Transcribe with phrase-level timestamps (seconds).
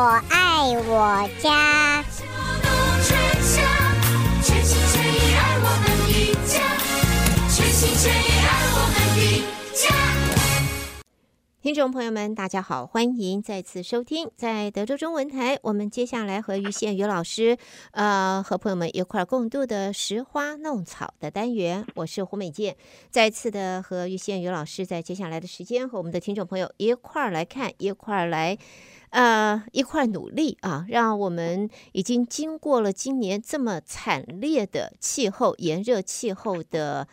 [0.00, 2.04] 我爱我家。
[11.60, 15.58] 听众朋友们，大家好，欢迎再次收听在德州中文台。
[15.62, 17.58] 我们接下来和于宪宇老师，
[17.90, 21.84] 呃，和朋友们一块儿共度的拾花弄草的单元。
[21.96, 22.76] 我是胡美健，
[23.10, 28.56] 再次的和于宪宇老师在接下来的时间和我们的听众朋友一块儿来看，一块儿来，
[29.10, 37.08] 呃，一块儿努力啊，让我们已经经过了今年这么惨烈的气候炎热气候的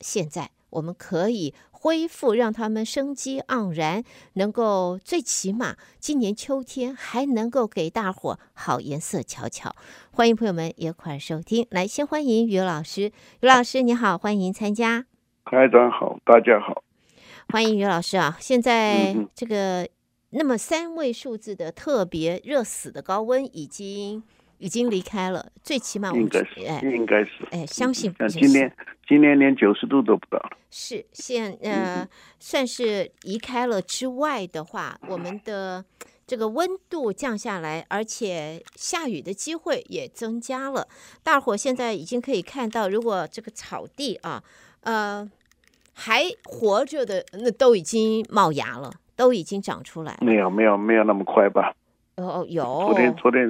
[0.00, 1.54] 现在，我们可以。
[1.80, 9.76] 恢复，让他们生机盎然，能够最起码今年秋天还能够给大伙好颜色瞧瞧。
[10.10, 15.06] 欢迎朋友们一块收听，来先欢迎于老师，于老师你好，欢迎参加。
[15.44, 16.82] 台长好，大家好，
[17.52, 18.36] 欢迎于老师啊！
[18.40, 19.88] 现在这个
[20.30, 24.22] 那么三位数字的特别热死的高温已经。
[24.60, 28.76] 已经离开了，最起码我们应该是，哎，应该是，哎，相信今年
[29.06, 30.58] 今年连九十度都不到了。
[30.68, 32.08] 是现呃，嗯、
[32.40, 35.84] 算是移开了之外的话，我们的
[36.26, 40.88] 这个温度降下来，而且下雨的机会也增加了。
[41.22, 44.42] 大伙现在已经可以看到，如果这个草地啊，
[44.80, 45.30] 呃，
[45.92, 50.18] 还活着的，那都已经冒芽了，都已经长出来了。
[50.22, 51.74] 没有，没有，没有那么快吧？
[52.16, 52.62] 哦，有。
[52.62, 53.42] 昨天，昨天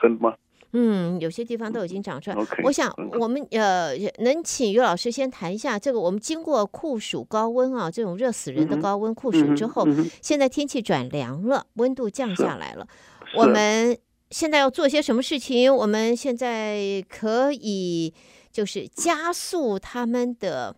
[0.00, 0.32] 真的吗？
[0.72, 2.36] 嗯，有些地方都已经长出来。
[2.36, 5.98] Okay, 我想我们呃，能请于老师先谈一下这个。
[5.98, 12.86] 我们经过酷暑高温啊，这种热死人的高温酷暑之后，嗯嗯、现在天气转凉了，温度降下来了。
[13.34, 13.98] 我们
[14.30, 15.74] 现在要做些什么事情？
[15.74, 18.12] 我们现在可以
[18.52, 20.76] 就是加速他们的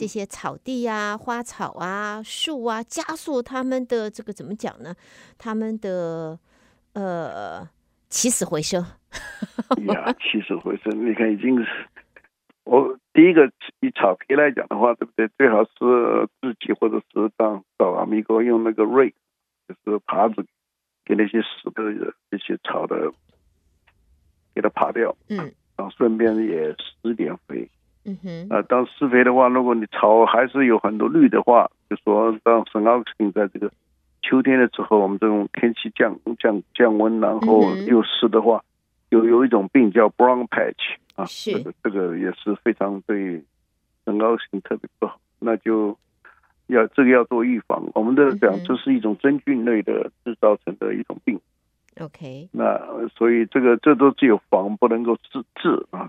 [0.00, 4.94] 这些草地啊、花草啊、树啊，加速他们的这个怎么讲呢？
[5.36, 6.38] 他们的
[6.94, 7.68] 呃。
[8.12, 8.84] 起死回生
[9.86, 10.12] 呀！
[10.14, 11.86] 起死回生，你看已经是
[12.64, 13.48] 我第一个
[13.78, 15.28] 以草皮来讲的话，对不对？
[15.38, 19.14] 最好是自己或者是当找阿米哥用那个 rake，
[19.68, 20.44] 就是耙子，
[21.04, 23.12] 给那些死的这些草的
[24.56, 25.36] 给它耙掉，嗯，
[25.76, 27.70] 然后顺便也施点肥，
[28.04, 28.48] 嗯哼。
[28.50, 33.70] 啊，当施肥的话，如果你草还是有很多绿的话，就说当圣奥斯汀在这个。
[34.22, 38.62] 秋天的时候，我们这种天气降降降温，然后又湿的话，
[39.08, 43.42] 有、嗯、有一种病叫 brown patch 啊，是这个这个也是非常对
[44.04, 45.96] 很高兴特别不好，那就
[46.66, 47.82] 要这个要做预防。
[47.94, 51.40] 我们的讲这是一种真菌类的制造成的一种病。
[51.98, 56.08] OK，那所以这个这都只有防不能够治治啊，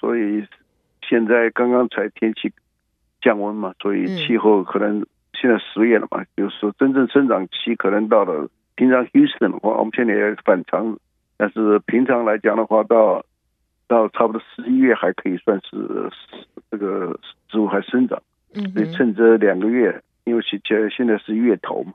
[0.00, 0.42] 所以
[1.08, 2.52] 现在刚刚才天气
[3.20, 5.06] 降温嘛，所以气候可能。
[5.36, 8.48] 现在十月了嘛，就是说真正生长期可能到了。
[8.76, 10.96] 平常 Houston 的话，我们现在也反常，
[11.36, 13.26] 但是平常来讲的话，到
[13.88, 16.08] 到差不多十一月还可以算是
[16.70, 18.22] 这个植物还生长。
[18.54, 21.92] 嗯，所以趁这两个月，因为现在现在是月头嘛，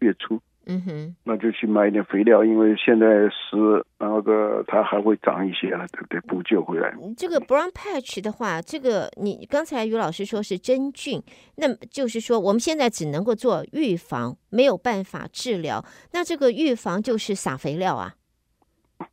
[0.00, 0.40] 月初。
[0.70, 6.20] 嗯哼，那就去买一点肥料，因为现在是那个它还会长一些了，对不对？
[6.20, 6.94] 补救回来。
[7.16, 11.22] 这个 brown patch 的话，这个你刚才于老师说是真菌，
[11.56, 15.82] 那就是说我们现在只能够做预防，没有办法治疗。
[16.12, 18.12] 那这个预防就是撒肥料啊？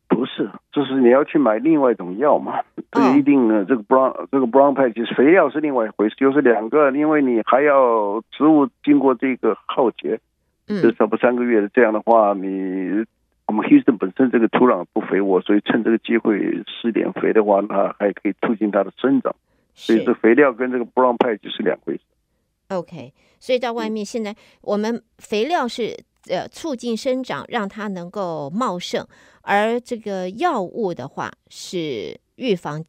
[0.08, 2.60] 不是，就是你要去买另外一种药嘛。
[2.90, 10.20] 不一定呢，这个 brown 这个 brown patch 肥料是另外一回事，就是两个，因为你还要植物经过这个浩劫。
[10.66, 13.04] 至少不三个月的，这样的话，你
[13.46, 19.34] 我们 Houston 本身这个土壤不肥沃，所以趁这个机会施点肥的话，那还可以促进它的生长。
[19.74, 22.00] 所以这肥料跟这个 brown patch 是两回事。
[22.68, 25.96] OK，所以到外面现在我们肥料是
[26.28, 29.06] 呃促进生长，让它能够茂盛，
[29.42, 32.84] 而这个药物的话是预防。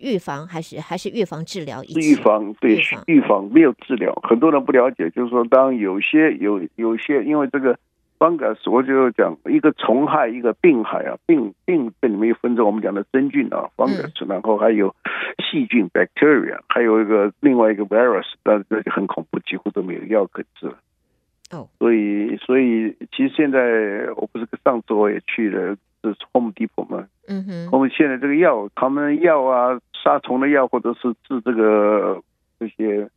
[0.00, 1.82] 预防还是还是预防治疗？
[1.84, 4.12] 预防对，预防，没有治疗。
[4.22, 7.78] 很多人不了解，就是说，当有些有有些，因为这个
[8.18, 14.94] fungus，我就讲一个虫害，一个病害啊，病病这里面分成我们讲的真菌啊，fungus，嗯，然后还有
[15.38, 20.78] 细菌 bacteria，还有一个另外一个 virus，但是这就很恐怖，几乎都没有药可治了。
[21.50, 25.76] 哦，所以所以其实现在我不是上次我也去了。
[26.12, 27.06] 是 Home Depot 嘛？
[27.28, 32.22] 嗯哼，我们现在这个药，他们药啊，杀虫的药或者是治这个
[32.58, 33.08] 这些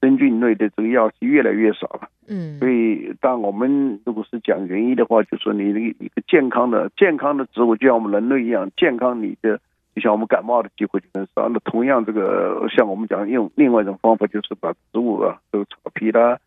[0.00, 2.08] 真菌类的这个药是越来越少了。
[2.28, 5.68] 嗯，所以当我们如果是讲原因的话，就说你
[5.98, 9.60] 一个健康的健康的植物，就像我们人类一样，健康你的
[9.94, 11.48] 就像我们感冒的机会就很少。
[11.48, 16.38] 那同样，这个像我们讲用另外一种方法，就是把植物啊，这个草皮啦。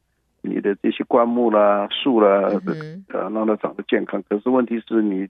[0.42, 2.50] 你的这些灌木啦、树啦，
[3.10, 4.24] 呃，让它长得健康。
[4.30, 5.28] 可是问题是你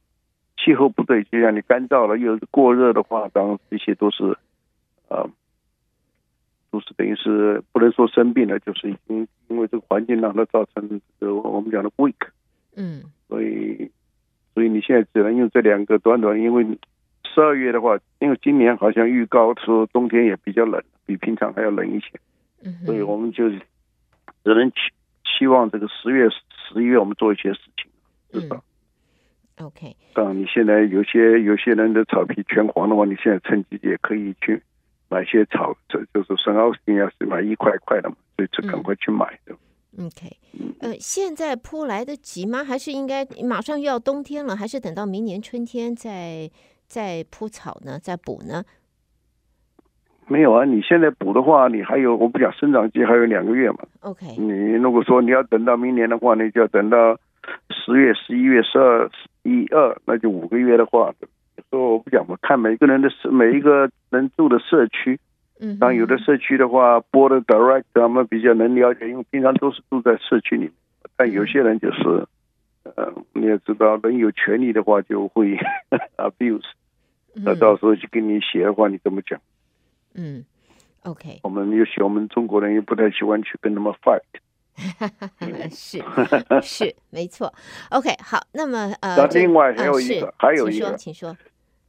[0.57, 4.35] 气候不对，就像你干燥了又过热的话，当然这些都是
[5.07, 5.29] 呃，
[6.71, 12.15] 都是等于是不能说生病了，就是已经因为这个环境让它造成这个我们讲的 weak。
[12.75, 13.89] 嗯，所以
[14.53, 16.65] 所以你现在只能用这两个短短，因为
[17.23, 22.19] 十二月的话，因为今年好像预告说冬天也比较冷，比平常还要冷一些，
[22.63, 23.59] 嗯所以我们就只
[24.43, 24.77] 能期
[25.23, 27.91] 期望这个十月、十一月我们做一些事情，
[28.31, 28.55] 至少。
[28.55, 28.61] 嗯
[29.59, 34.61] OK，当然，你现在有些有些人的草皮全黄的话，你现在趁机也可以去
[35.09, 39.55] 买些草，这就是圣奥斯汀要是买一块一块的嘛，所以就赶快去买的。
[39.99, 40.29] OK，
[40.81, 42.63] 呃，现在铺来得及吗？
[42.63, 44.55] 还是应该马上又要冬天了？
[44.55, 46.47] 还是等到明年春天再
[46.85, 47.97] 再铺草呢？
[47.97, 48.63] 再补呢？
[50.27, 53.79] 没有啊，你现在补的话，你还有我不讲生长期还有两个月嘛。
[54.01, 57.17] OK，你如果说你要等到明年的话，你就要等到
[57.71, 59.09] 十月、十一月、十二、
[59.47, 61.13] 一二，那就五个月的话，
[61.69, 65.17] 说我不讲嘛，看每个人的社，每一个人住的社区。
[65.59, 70.71] 嗯，当有的社区的话，Board Direct 他们比较能了解，因为平常都是住在社区里面。
[71.15, 72.27] 但有些人就是，
[72.83, 75.57] 呃，你也知道，人有权利的话就会
[76.17, 76.65] abuse，
[77.33, 79.39] 那到时候去跟你写的话，你怎么讲？
[80.13, 80.43] 嗯
[81.03, 84.21] ，OK，我们尤其我们中国人也不太喜欢去跟他们 fight。
[85.71, 86.03] 是
[86.61, 87.53] 是没错
[87.91, 91.35] ，OK，好，那么呃，那另外还有一个，呃、还有一个，请说，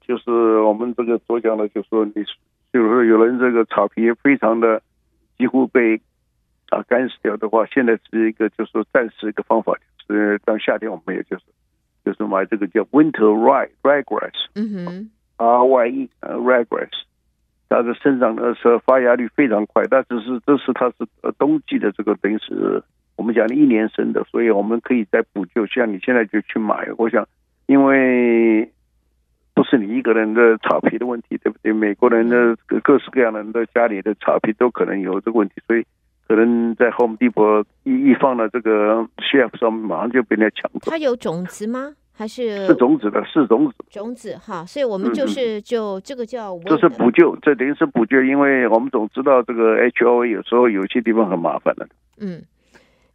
[0.00, 2.24] 就是我们这个所讲的，就是说你。
[2.70, 4.82] 就是说，有人这个草皮非常的
[5.38, 5.98] 几乎被
[6.68, 9.72] 啊干死掉的话，现在是一个就是说暂时一个方法，
[10.06, 11.44] 就是当夏天我们也就是
[12.04, 16.90] 就是买这个叫 Winter Rye Ryegrass，嗯哼，R Y E 呃 Ryegrass，
[17.68, 22.82] 它的生长的时候发芽率非常快，但只是这是它是呃冬季的这个等于是
[23.16, 27.26] 我们讲的一年生的，所以我们可以再补救，像你现在就去买，我想
[27.66, 28.70] 因为。
[29.54, 31.72] 不是你一个人的草皮的问题，对不对？
[31.72, 35.84] 美国人的各式各样的人的家里的草皮都可能有这个问题，所以
[36.28, 40.88] 可能在 Home Depot 一一放到这个 shelf 上，马上就被人家抢走。
[40.88, 41.92] 它有种子吗？
[42.18, 43.24] 还是是种子的？
[43.26, 43.74] 是种子。
[43.90, 51.88] 种子哈，所以我们就是就这个叫这是补救，这等于是补救，因为我们总知道这个 HOA 有时候有些地方很麻烦的。
[52.18, 52.42] 嗯，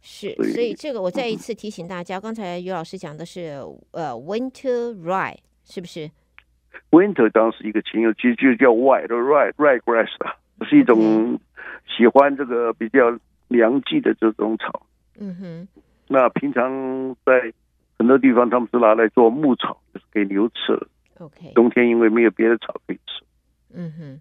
[0.00, 3.60] 是，所以这个我再一次提醒大家，刚才于老师讲的是
[3.90, 5.36] 呃 Winter Rye，
[5.66, 6.10] 是不是
[6.90, 10.34] ？Winter 当时一个情有，其实就叫 Rye 的 Rye Ryegrass 啊，
[10.66, 11.38] 是一种
[11.94, 13.14] 喜欢这个比较
[13.48, 14.86] 凉季的这种草。
[15.18, 15.68] 嗯哼。
[16.06, 17.52] 那平常在
[18.04, 20.78] 很多地方，他们是拿来做牧草，就是给牛吃。
[21.18, 21.52] OK。
[21.54, 23.24] 冬天因为没有别的草可以吃。
[23.72, 24.20] 嗯哼。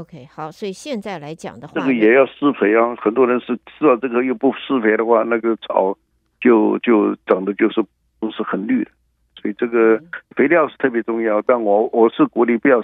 [0.00, 2.96] OK，好，所以现在来讲的话，这个也要施肥啊。
[2.96, 5.94] 很多人是吃了这个又不施肥的话，那个草
[6.40, 7.84] 就就长得就是
[8.18, 8.90] 不是很绿的。
[9.36, 10.02] 所以这个
[10.34, 12.82] 肥料是特别重要，但我我是鼓励不要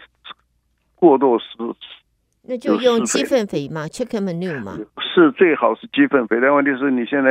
[0.96, 1.46] 过多施。
[2.49, 4.79] 那就用鸡粪肥嘛，chicken manure 嘛。
[4.99, 7.31] 是最好是鸡粪肥，但问题是你现在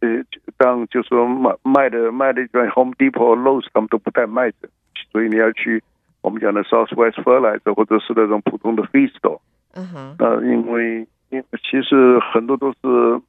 [0.00, 0.24] 呃，
[0.56, 4.70] 当就说卖卖的卖的一般 Home Depot、Lowe's 他们都不带卖的，
[5.12, 5.82] 所以你要去
[6.22, 9.40] 我们讲的 Southwest Fertilizer 或者是那种普通的 feed store。
[9.74, 10.16] 嗯哼。
[10.18, 13.20] 呃，因为因为其实很多都是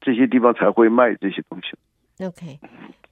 [0.00, 2.24] 这些地方才会卖这些东西。
[2.24, 2.60] OK。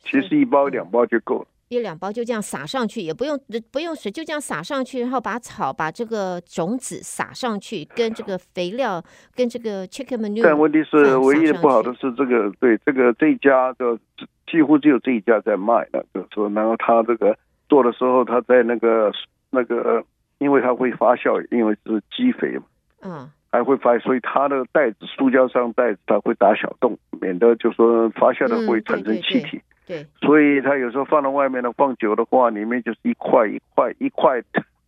[0.05, 3.39] 其实一包两包就够了，一两包就这样撒上去，也不用
[3.73, 9.03] 不用水，就这样撒上去，然后把草把这个种子撒上去，跟这个肥料
[9.35, 10.43] 跟这个 chicken manure。
[10.45, 13.99] 但问题是，唯一的不好的是这个，对这个这一家的
[14.47, 17.37] 几乎只有这一家在卖了，就是说，然后他这个
[17.69, 19.11] 做的时候，他在那个
[19.51, 20.05] 那个，
[20.39, 22.65] 因为它会发酵，因为是鸡肥嘛，
[23.01, 29.51] 嗯，还会发，所以它的袋子塑胶上袋子它会打小洞，免得就说发酵的会产生气体。
[29.51, 29.63] 对，
[30.21, 34.43] 所以它有时候放到外面的放久的话，里面就是一块一块一块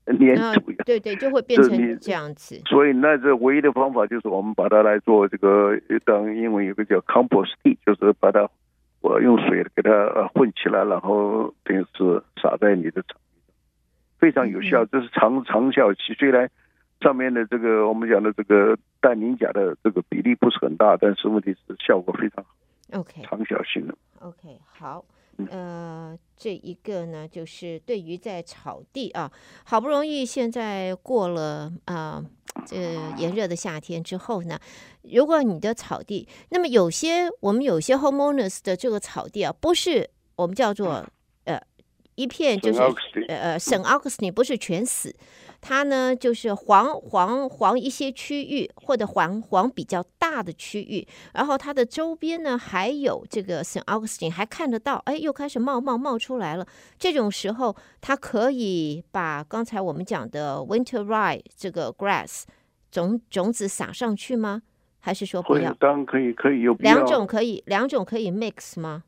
[0.06, 0.78] 粘土呀。
[0.84, 2.60] 对对，就会变成这样子。
[2.66, 7.52] 所以那这唯一的方法就是我们把它来做这个，当英文有个叫 compost，
[7.86, 8.48] 就是把它
[9.00, 9.90] 我用水给它
[10.34, 13.54] 混起来，然后等于是撒在你的场地上，
[14.18, 14.84] 非常有效。
[14.86, 16.50] 这是长长效期，虽然
[17.00, 22.50] 上面的这个我们讲的这个氮磷钾的这个比例不是很大，但是问题是效果非常好。
[22.92, 23.94] OK，长效性的。
[24.20, 25.04] OK，好，
[25.50, 29.30] 呃，这一个呢，就是对于在草地啊，
[29.64, 32.24] 好不容易现在过了啊，
[32.66, 32.76] 这
[33.16, 34.58] 炎热的夏天之后呢，
[35.02, 41.06] 如果你的草地，那么有些我们有些 homeowners 的这个草地啊，不是我们叫做
[41.44, 41.60] 呃
[42.16, 42.80] 一片就是
[43.28, 45.14] 呃呃，省奥克斯尼不是全死，
[45.60, 56.66] 它呢就是黄黄黄一些区域，或者黄黄比较大的区域，然后它的周边呢还有这个 Saint Augustine 还看得到，哎，又开始冒冒冒出来了。
[56.98, 62.44] 这种时候，它可以把刚才我们讲的 Winter Rye 这个 grass
[62.90, 64.62] 种种子撒上去吗？
[65.00, 65.72] 还是说不要？
[65.74, 69.04] 当然可以，可以有两种可以，两种可以 mix 吗？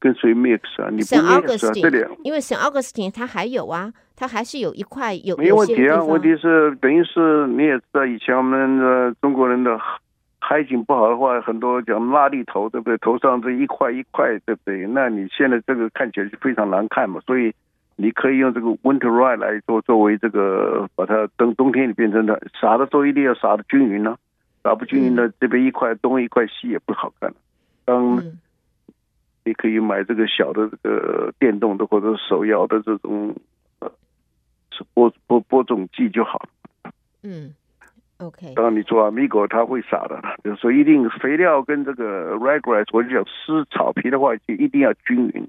[0.00, 0.88] 跟谁 mix 啊？
[0.90, 6.02] 你不 Saint 啊 Augustine，因为 Saint Augustine 它还有啊，它还是有一块有没有问题啊。
[6.02, 9.78] 问题是等于是你也知道，以前我们的中国人的
[10.38, 12.96] 海景不好的话，很多讲拉力头，对不对？
[12.98, 14.86] 头上这一块一块，对不对？
[14.86, 17.20] 那你现在这个看起来就非常难看嘛。
[17.26, 17.52] 所以
[17.96, 24.16] 你可以用这个 Winter Rye 来做作为这个，把它等冬天里变成的撒的时候一定要撒的均匀呢、啊，
[24.64, 27.30] 撒不均匀的这边一块东一块西也不好看。
[29.60, 33.36] 可以买这个小的这个电动的或者手摇的这种
[33.80, 33.92] 呃，
[34.94, 36.92] 播播播种机就好了。
[37.22, 37.52] 嗯
[38.16, 38.54] ，OK。
[38.54, 45.46] 当然你做 Amigo 它会撒的，就是说一定肥料跟这个 Ryegrass 我就叫湿草皮的话，就一定要均匀。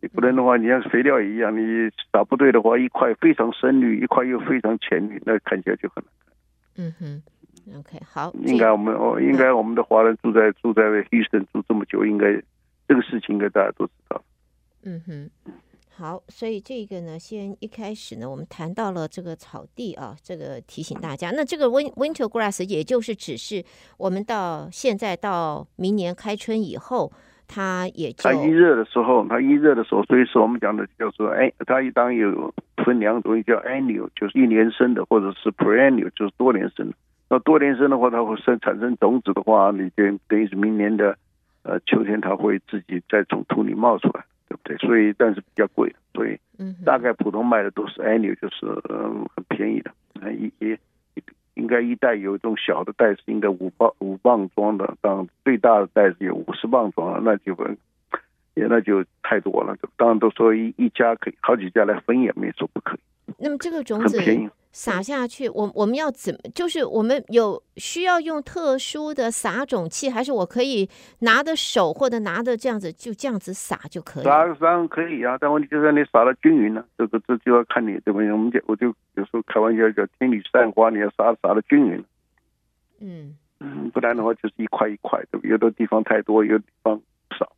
[0.00, 6.32] 你不然的话，你像肥料一样，你打不对的话，一块非常深绿，一块又非常浅绿，那看起来就很难看。
[6.76, 7.22] 嗯哼
[7.78, 8.32] ，OK，好。
[8.46, 12.42] 应该我们哦，应该我们的华人住在住在 Houston 住这么久，应该。
[12.94, 14.22] 这个事情应该大家都知道。
[14.84, 15.28] 嗯哼，
[15.96, 21.32] 好，所以这个呢，先一开始呢，我们谈到了这个草地啊，这个提醒大家。
[21.32, 23.64] 那这个 Winter Grass 也就是只是
[23.98, 27.10] 我们到现在到明年开春以后，
[27.48, 36.94] 它也就它一热的时候，它一热的时候，所以说我们讲的叫做哎，它一当有分两种，一叫 annual，就是一年生的，或者是 perennial，就是多年生的。
[37.28, 41.18] 那多年生的话，它会生产生种子的话，你就等于是明年的。
[41.64, 44.76] 呃，秋天它会自己再从土里冒出来，对不对？
[44.76, 46.38] 所以，但是比较贵，所以
[46.84, 49.90] 大概普通卖的都是 annual，就是嗯很便宜的。
[50.32, 50.78] 一一
[51.54, 57.56] 应该一袋有一种小的袋子，应该五磅五磅装的，当最大的袋子有五十磅装的，那就
[58.54, 59.76] 也那就太多了。
[59.96, 62.98] 当然都说一一家可以好几家来分，也没说不可以。
[63.38, 64.48] 那么这个种子很便宜。
[64.74, 66.40] 撒下去，我我们要怎么？
[66.52, 70.90] 就是我们有需要用特殊的撒种器，还是我可以
[71.20, 74.24] 拿的手或者拿的这样子，就这样子撒就可以？
[74.24, 78.32] 撒撒可以啊，但问题就是你撒的均匀了，这个这就要看你怎么样。
[78.32, 82.04] 我们就我就有时候开玩笑叫天女散花，你要撒撒的均匀。
[82.98, 87.00] 嗯嗯，不然的话就是一块一块的，有的地方太多，有的地方
[87.38, 87.52] 少。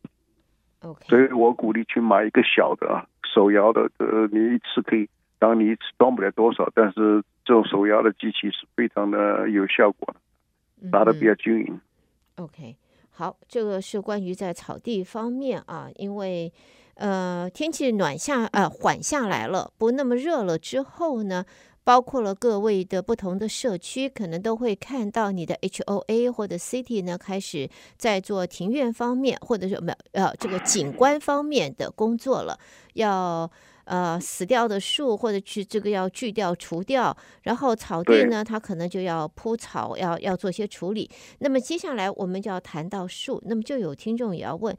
[0.82, 5.08] OK，所以我鼓励去买一个小的啊，手摇的，呃，你一次可以。
[5.38, 11.66] 当你一次装不了多少，但是这种手摇的机器是非常的有效果的，打的比较均匀。
[11.68, 12.44] 嗯。
[12.44, 12.76] OK，
[13.10, 16.52] 好，这个是关于在草地方面啊，因为
[16.94, 21.44] 呃天气暖下呃缓下来了，不那么热了之后呢，
[21.84, 32.58] 包括了各位的不同的社区，可能都会看到你的 HOA 或者 City 呢开始在做庭院方面，或者是没有呃这个景观方面的工作了，
[32.94, 33.50] 要。
[33.86, 41.08] 呃，死掉的树或者去这个要锯掉除掉，然后草地呢，它可能就要铺草，要要做些处理。
[41.38, 44.76] 那么接下来我们就要谈到树，那么就有听众也要问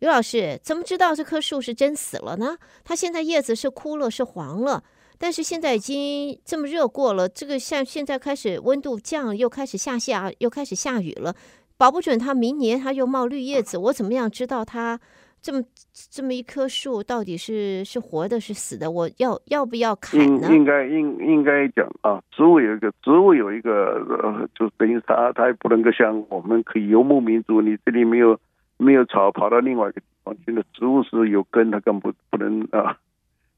[0.00, 2.58] 刘老师，怎么知道这棵树是真死了呢？
[2.84, 4.84] 它现在叶子是枯了，是黄了，
[5.16, 11.34] 但是现在已经这么热过了，这个像现在开始温度降，又开始下下，又开始下雨了，
[11.78, 15.00] 保不准它明年它又冒绿叶子，我怎么样知道它？
[15.42, 15.60] 这么
[15.92, 18.88] 这么一棵树到底是是活的，是死的？
[18.88, 20.46] 我要要不要砍呢？
[20.48, 28.38] 应应该应应该讲啊，植物有一个植物有一个，呃，就等于它它也不能够像我们可以游牧民族，你这里没有
[28.76, 30.52] 没有草，跑到另外一个地方去。
[30.52, 32.96] 那植物是有根，它更不不能啊。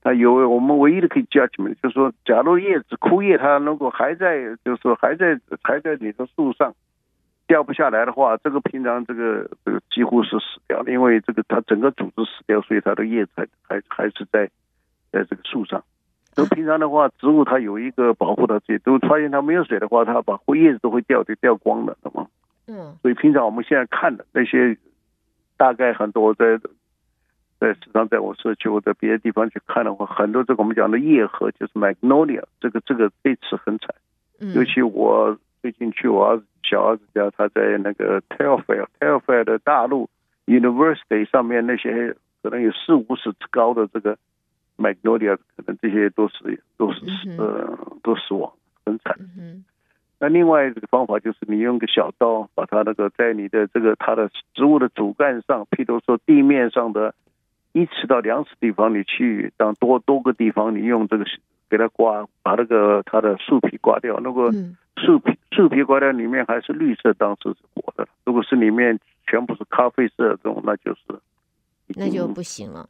[0.02, 6.74] 它有我们唯一的可以 judgment，就是说，假如叶子枯叶，它如果还在，就是说还在还在你的树上。
[7.46, 14.46] 掉不下来的话，这个平常这个这个几乎是死掉的，因为这个它整个组织死掉，所以它的叶子还还还是在
[15.12, 15.84] 在这个树上。
[16.34, 22.26] 就平常的话，植物它有一个保护它自己，都发现它没有水的话，它把叶子都会掉就掉光了，懂吗？
[22.66, 22.96] 嗯。
[23.02, 24.76] 所以平常我们现在看的那些，
[25.56, 26.58] 大概很多在
[27.60, 33.94] 在市场，在我社区或者别的地方去看的话，很多这个我们讲的叶合就是 Magnolia，这个这个这次很惨，
[34.54, 35.38] 尤其我。
[35.64, 40.08] 最近去我儿子小儿子家，他在那个 Telfair，Telfair 的大陆
[40.46, 44.16] University 上面那些可能有四五十尺高的这个
[44.76, 47.00] Magnolia，可能这些都是都是
[47.38, 48.52] 呃都死亡，
[48.84, 49.16] 很惨。
[50.18, 57.14] 那另外一个方法就是你用个小刀，把它那个在你的这个它的植物的主干上，譬如说地面上的
[57.72, 61.24] 一尺到两尺地方，你去当多多个地方，你用这个
[61.68, 64.18] 给它刮，把那个它的树皮刮掉。
[64.18, 64.50] 如果
[64.96, 68.08] 树皮树皮刮掉，里面还是绿色，当时是活的。
[68.24, 71.00] 如果是里面全部是咖啡色的这种，那就是
[71.88, 72.88] 那就不行了。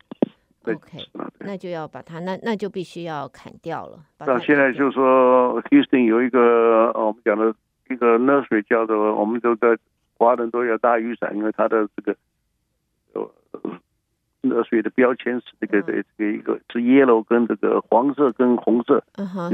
[0.64, 0.98] OK，
[1.40, 3.98] 那就要把它那那就必须要砍掉了。
[4.18, 7.54] 那现在就是说，Houston 有一个我们讲的
[7.90, 9.76] 一个 nursery 叫做，我们都在
[10.16, 12.16] 华人都要大雨伞，因为它的这个。
[14.48, 19.02] 热水的标签是这个的这个一个是 yellow 跟这个黄色跟红色，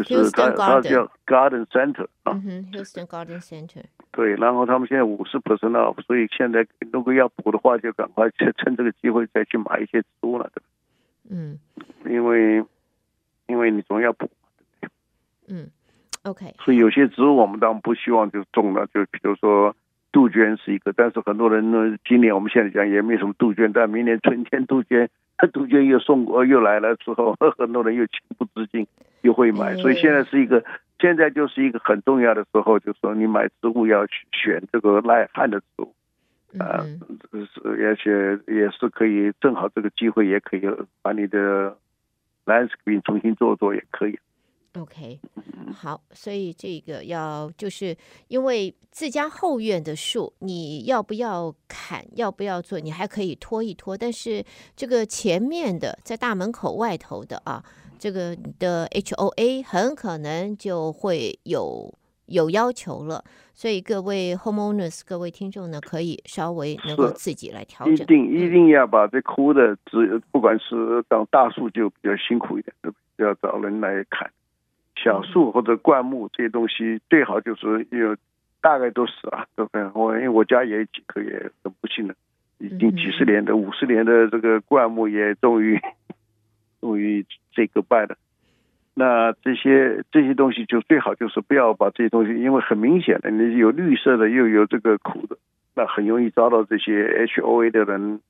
[0.04, 2.35] 就是它它叫 Garden Center 啊
[2.73, 3.85] ，Houston Garden Center。
[4.12, 10.50] 对，然后他们现在五十 percent off，所以现在如果要补的话，就赶快去趁这个机会再去买一些植物了。
[10.54, 10.62] 对
[11.30, 11.59] 嗯，
[12.04, 12.64] 因为
[13.47, 14.28] 因为你总要补。
[15.49, 15.70] 嗯
[16.25, 16.54] ，OK。
[16.64, 19.75] 所以有些植物我们当然不希望就种了，就比如说。
[20.12, 25.09] 杜鹃是一个，但是很多人呢，今年我们现在讲也没什么杜鹃，但明年春天杜鹃，
[25.52, 28.87] 杜鹃又送过又来了之后，很多人又情不自禁
[29.23, 30.64] 又会买，所以现在是一个，
[30.99, 35.95] 现在就是一个很重要的时候，就是说你买植物要选这个耐旱的植物，
[36.59, 36.85] 啊，
[37.33, 40.62] 是而且也是可以正好这个机会也可以
[41.02, 41.76] 把你的
[42.47, 44.19] landscape 重新做做也可以。
[44.75, 45.19] OK，
[45.75, 47.97] 好，所以这个要就是
[48.29, 53.97] 因为自家后院的树，你要不要砍，要不要做，你还可以拖一拖。
[53.97, 54.45] 但是
[54.77, 57.65] 这个前面的在大门口外头的啊，
[57.99, 61.93] 这个你的 HOA 很可能就会有
[62.27, 63.25] 有要求了。
[63.53, 67.95] 所以各位 homeowners，各位听众呢，可以稍微能够自己来调整。
[67.95, 72.73] 一定一定要把这枯的只，不管是当大树就比较辛苦一点，
[73.19, 74.31] 要找人来砍。
[75.02, 78.14] 小树或者灌木这些东西最好就是有，
[78.61, 79.83] 大概都死啊，对不对？
[79.95, 82.14] 我因为我家也有几棵也很不幸的，
[82.59, 85.80] 已经几十年的五十年的这个灌木也终于
[86.83, 88.19] 终于这个败了。
[88.92, 95.38] 那这些这些东西就最好就是不要把这些东西，因为很明显的你有绿色的又有这个苦的，
[95.75, 98.21] 那很容易遭到这些 HOA 的人。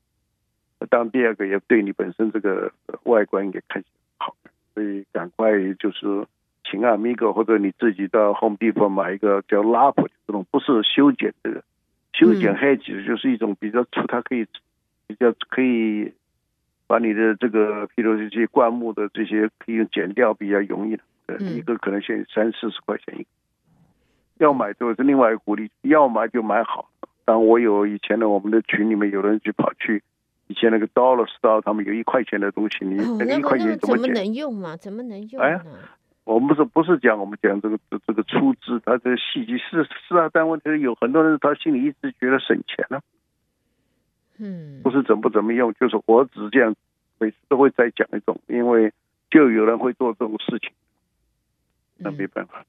[0.88, 4.37] 当第二个也对你本身这个外观也看起来好，
[4.72, 6.24] 所以赶快就是。
[6.70, 11.64] 请啊，Amigo，或者你自己到 Home Depot 买一个叫 Lapper 这种，不是修剪的，
[12.12, 14.46] 修剪 hedge 就是一种比较粗，它可以
[15.09, 16.12] 比较可以
[16.87, 23.28] 把你的这个，譬如这些灌木的这些可以用剪掉，比较容易的，一个可能现三四十块钱一个。
[24.38, 26.88] 要买就是另外一个鼓励，要买就买好。
[27.24, 30.02] 当我有以前的我们的群里面有人去跑去
[30.46, 34.02] 以前那个 Dollar Store，他们有一块钱的东西，你那个一块钱怎么剪？
[34.02, 34.76] 怎么能用嘛？
[34.76, 35.42] 怎么能用？
[35.42, 35.61] 哎。
[36.32, 43.02] 我们不是不是讲我们讲这个这这个出资，他这个细节是是啊，但问题是有很多人他心里一直觉得省钱呢、啊，
[44.38, 46.72] 嗯，不是怎么怎么用，就是我只这样，
[47.18, 48.92] 每次都会再讲一种，因为
[49.28, 50.70] 就有人会做这种事情，
[51.96, 52.64] 那没办法。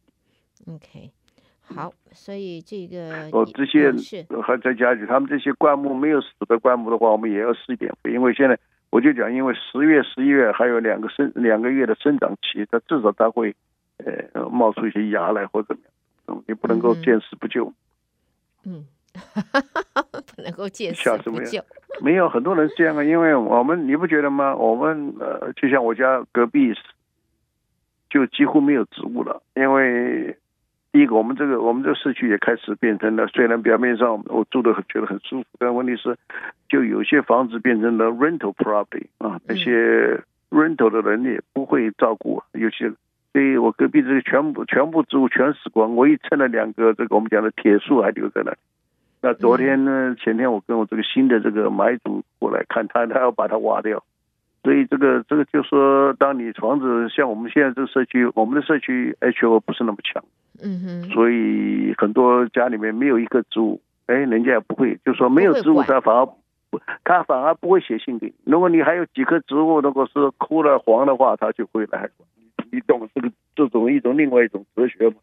[0.66, 1.12] 嗯、OK，
[1.62, 3.92] 好，所以这个哦这些
[4.42, 8.58] 还在家里，他们这些灌木没有死的灌木的话，我们也要施一点肥，因为现在。
[8.92, 13.56] 我就讲，因为十月、十一月还有两个生两个月的生长期，它至少它会，
[13.98, 15.82] 呃，冒出一些芽来或者怎么
[16.28, 17.74] 样，你不能够见死不救。
[18.66, 18.86] 嗯，
[20.36, 21.64] 不能够见死不救。
[22.02, 24.56] 没有很多人是这样啊，因为我们你不觉得吗？
[24.56, 26.74] 我们呃，就像我家隔壁，
[28.10, 30.38] 就几乎没有植物了，因为。
[30.92, 36.18] 第一个，我们这个我们这个社区也开始变成了，虽然表面上我住的很觉得很舒服，但问题是，
[36.68, 42.92] 就有些房子变成了 rental property 啊，那些 rental 的人也不会照顾，有些，
[43.32, 48.58] 所以我隔壁这个全部全部植物全死光，我一蹭了两个这个我们讲的铁树还留在那里。
[49.22, 54.04] 那昨天呢，前天我跟我这个新的这个买主过来看他，他要把它挖掉。
[54.64, 60.24] 所以这个这个就说，当你房子像我们现在这个社区，我们的社区 HO 不是那么强，
[60.62, 66.28] 嗯哼，所以很多家里面没有一个植物，哎，人家也不会，就说没有植物，他反而
[67.04, 68.34] 他反而不会写信给你。
[68.46, 72.10] 如果你还有几棵植物，如果是枯了黄的话，他就会来。
[72.72, 75.16] 你懂这个这种一种另外一种哲学吗？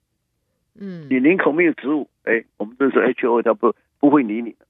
[0.78, 4.66] 嗯，你林口没有植物，哎，我们这是 HO，他不不会理你的。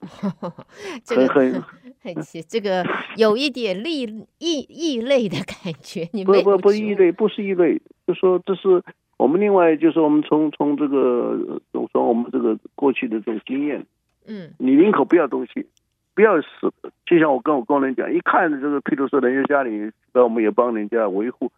[1.04, 1.62] 这个很
[2.02, 2.84] 很奇，这个
[3.16, 4.02] 有一点异
[4.38, 6.08] 异异类的感觉。
[6.12, 8.82] 你不不不异类，不是异类，就说这是
[9.20, 13.86] 我们另外就是我们从从这个总说我们这个过去的这种经验。
[14.26, 15.66] 嗯，你宁可不要东西，
[16.14, 16.72] 不要死。
[17.04, 21.52] 就像我跟我工人讲，一看这个，譬如说人家家里，那我们也帮人家维护，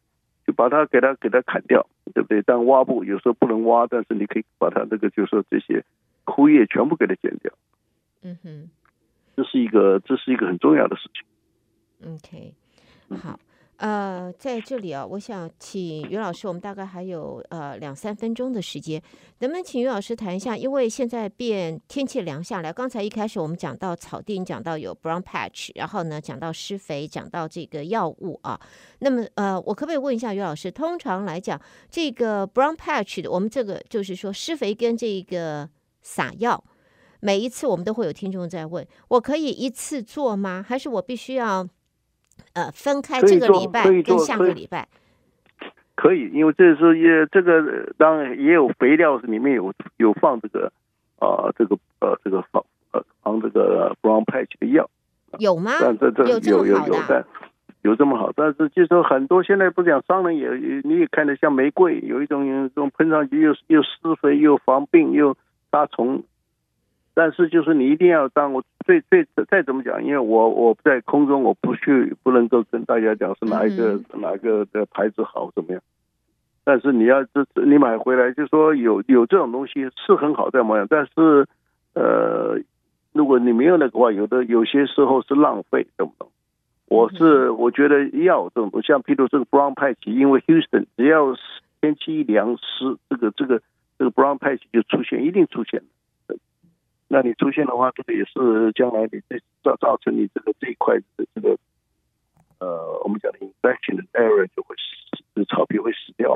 [0.45, 2.43] 就把它给它给它砍掉，对不对？
[2.43, 5.85] 但挖不有时候不能挖，但是你可以把它这个就是说这些
[6.25, 7.53] 枯叶全部给它剪掉。
[8.23, 8.71] 嗯哼，
[9.37, 12.13] 这是一个这是一个很重要的事情。
[12.13, 12.55] OK，
[13.21, 13.39] 好，
[13.83, 19.03] 呃，在这里啊，我想请于老师，我们大概还有呃两三分钟的时间，
[19.41, 20.57] 能不能请于老师谈一下？
[20.57, 28.61] 因为现在变天气凉下来，刚才一开始我们讲到草地，讲到有 brown patch，然后呢讲到施肥，讲到这个药物啊。
[29.01, 30.71] 那么呃，我可不可以问一下于老师？
[30.71, 35.69] 通常来讲，这个 brown patch 的，我们这个就是说施肥跟这个
[36.03, 36.63] 撒药，
[37.19, 40.65] 每一次我们都会有听众在问，我可以一次做吗？
[40.65, 41.69] 还是我必须要？
[42.55, 44.89] 呃，分开这个礼拜跟下个礼拜
[45.95, 50.73] 可，以，因为这是也这个当然也有肥料，里面有有放这个
[51.19, 54.89] 啊、呃，这个呃这个防呃防这个 brown patch 的药，
[55.39, 55.73] 有吗？
[55.81, 57.25] 但这这有有有有但
[57.83, 60.49] 有这么好，但是就是说很多现在不讲商人也
[60.85, 63.89] 你也看得像玫瑰有一种这种喷上去又又施
[64.21, 65.37] 肥又防病又
[65.71, 66.23] 杀虫。
[67.15, 75.83] 但是就是你一定要当我最最再怎么讲，因为我我在空中我不去不能够跟大家讲是哪一个、嗯、哪一个的牌子好怎么样。
[76.65, 81.47] 但是你要这你买回来就说有有这种东西是很好在模样，但是
[81.95, 82.59] 呃
[83.13, 86.33] 如果你没有那个话，有的有些时候是浪费，懂不懂？
[86.89, 91.35] 我是我觉得要这种像譬如这个 brown patch，因为 Houston 只要
[91.81, 93.61] 天气一凉湿，这个这个
[93.99, 95.83] 这个 brown patch 就出现，一定出现。
[97.13, 101.59] 那你出现的话，这个也是将来你这造造成你这个这一块的这个
[102.59, 104.75] 呃，我们讲的 infection 的 error 就会
[105.35, 106.33] 死，草皮会死掉。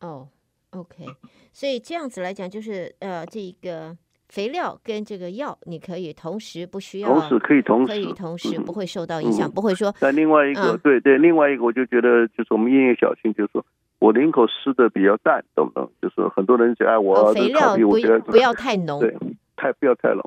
[0.00, 0.26] 哦、
[0.70, 1.04] oh，OK，
[1.52, 3.94] 所以这样子来讲，就是呃，这个
[4.30, 9.94] 肥料跟这个药，你可以同时不需要，同时可以同时可以同时不会受到影响，嗯、不会说。
[10.00, 13.62] 但另外一个，嗯、对对，另外一个我就觉得就是我们因为小心，就是说
[13.98, 15.92] 我领口湿的比较淡，懂不懂？
[16.00, 18.98] 就是很多人讲哎，我、哦、肥料不不要太浓。
[18.98, 19.14] 对。
[19.60, 20.22] 太不要太浓，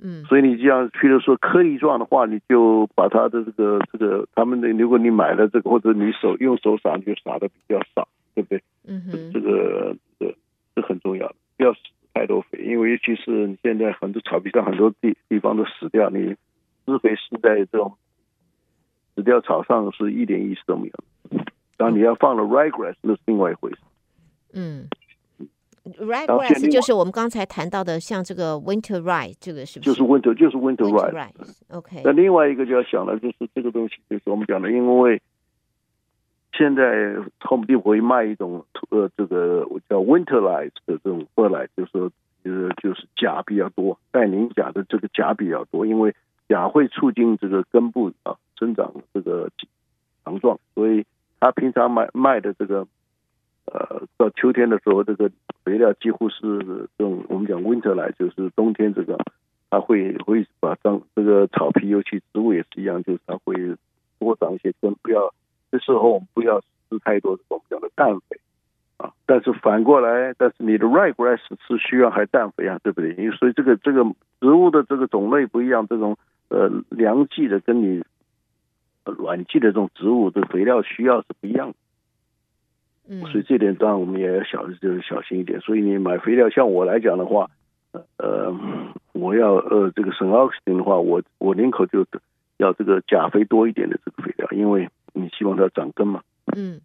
[0.00, 8.60] 嗯，所以你这样，譬如说颗粒状的话，你就把它的这个这个他们的，如果你买了这个或者你手用手撒，你就撒的比较少，对不对？
[8.88, 10.34] 嗯哼，这个这个
[10.74, 11.78] 是很重要的，不要施
[12.12, 16.34] 太多肥，因为尤其是你现在很多草皮上很多地地方都死掉，你
[16.86, 17.94] 施肥施在这种
[19.14, 21.44] 死掉草上是一点意思都没有。
[21.76, 23.78] 当你要放了 ryegrass，那是另外一回事。
[24.54, 24.88] 嗯。
[25.98, 29.90] Ryegrass 就是我们刚才谈到的，像这个 Winter Ride，这个是不是？
[29.90, 31.30] 就是 Winter，就是 Winter Rye。
[31.70, 32.02] OK。
[32.04, 35.20] 那另外一个就要想了，就是这个东西，就是我们讲的，因为
[36.52, 42.10] 现在 Home Depot 会卖一种呃，这个我叫 Winterlite 的这种过来，就是说
[42.44, 46.14] 呃，就是钾比较多，氮磷钾的这个钾比较多，因为
[46.48, 49.48] 钾会促进这个根部啊生长这个
[50.24, 51.04] 强壮，所以
[51.38, 52.86] 他平常卖卖的这个。
[53.72, 55.30] 呃，到秋天的时候，这个
[55.64, 59.16] 肥料几乎是这种我们讲 winter 来，就是冬天这个，
[59.70, 63.54] 它会会把长这个草皮，尤其植物也是一样，就是它会
[64.18, 64.92] 多长一些根。
[65.02, 65.32] 不要
[65.70, 68.40] 这时候我们不要施太多我们讲的氮肥
[68.96, 69.12] 啊。
[69.24, 73.14] 但是反过来，但是你的 ryegrass 是需要还氮肥啊，对不对？
[73.14, 74.04] 因为所以这个这个
[74.40, 78.02] 植物的这个种类不一样，这种呃凉季的跟你
[79.04, 81.74] 暖季的这种植物的肥料需要是不一样的。
[83.30, 85.60] 所以这点当然我们也要小，就是小心一点。
[85.60, 87.50] 所以你买肥料，像我来讲的话，
[88.18, 88.54] 呃，
[89.12, 92.06] 我要呃这个省奥克斯的话，我我宁可就
[92.58, 96.22] 要这个钾肥多一点的这个肥料，因为你希望它长根嘛。
[96.56, 96.80] 嗯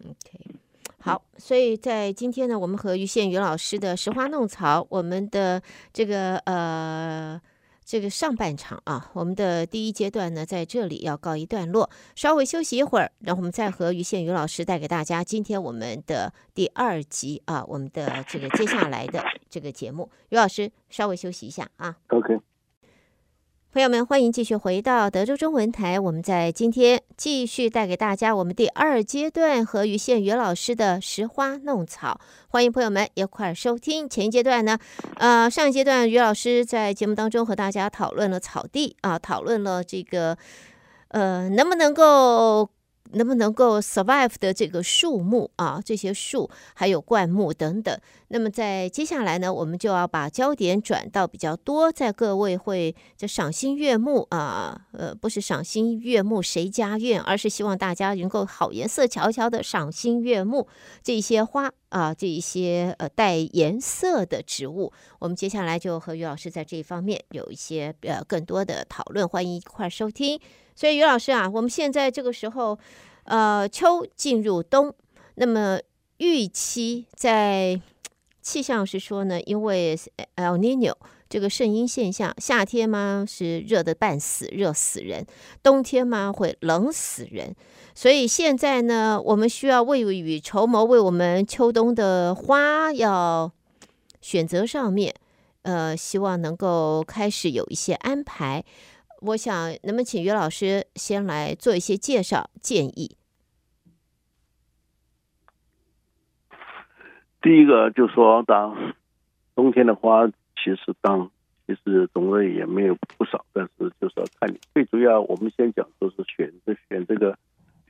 [0.00, 0.56] ，OK，
[1.00, 1.22] 好。
[1.36, 7.40] 所以在今天呢，我们和于宪宇老师的拾花弄草，我们的这个呃。
[7.88, 21.96] 这个上半场啊，我们的第一阶段呢，在这里要告一段落，稍微休息一会儿，然后我们再和于宪宇老师带给大家今天我们的第二集啊，我们的这个接下来的这个节目，于老师稍微休息一下啊。
[22.08, 22.38] OK。
[23.70, 26.00] 朋友们，欢迎继续回到德州中文台。
[26.00, 32.18] 我们在今天继续带给大家我们第二阶段和于宪余老师的拾花弄草。
[32.48, 34.08] 欢迎朋友们一块儿收听。
[34.08, 34.78] 前一阶段呢，
[35.16, 40.38] 呃，上一阶段于老师在节目当中和大家讨论了草地啊，讨论了这个
[41.08, 42.70] 呃，能不能够。
[43.12, 47.98] 能不能够 survive 的这个树木啊，这些树还有灌木等等。
[48.30, 60.68] 那么在接下来呢，我们就要把焦点转到比较多，在各位会这赏心悦目啊，呃，不是赏心悦目谁家院，而是希望大家能够好颜色瞧瞧的赏心悦目
[61.02, 64.92] 这些花啊，这一些呃带颜色的植物。
[65.18, 70.38] 我们接下来就和于老师在这一方面有一些呃更多的讨论，欢迎一块儿收听。
[70.76, 72.78] 所以于老师啊，我们现在这个时候，
[73.24, 74.94] 呃，秋进入冬，
[75.36, 75.80] 那么
[76.18, 77.80] 预期在
[78.48, 79.94] 气象是说呢，因为
[80.36, 80.94] El Niño
[81.28, 82.34] 这个圣婴现象。
[82.38, 85.22] 夏天嘛是热得半死，热死人；
[85.62, 87.54] 冬天嘛会冷死人。
[87.94, 93.52] 所以现在呢，我们需要未雨绸缪，为我们秋冬的花要
[94.22, 95.14] 选择上面，
[95.60, 98.64] 呃，希望能够开始有一些安排。
[99.20, 103.14] 我想，能不能请于老师先来做一些介绍建议？
[107.40, 108.76] 第一个就是说，当
[109.54, 111.30] 冬天的花，其实当
[111.66, 114.58] 其实种类也没有不少，但是就是要看你。
[114.74, 117.36] 最主要，我们先讲，说是选这选这个。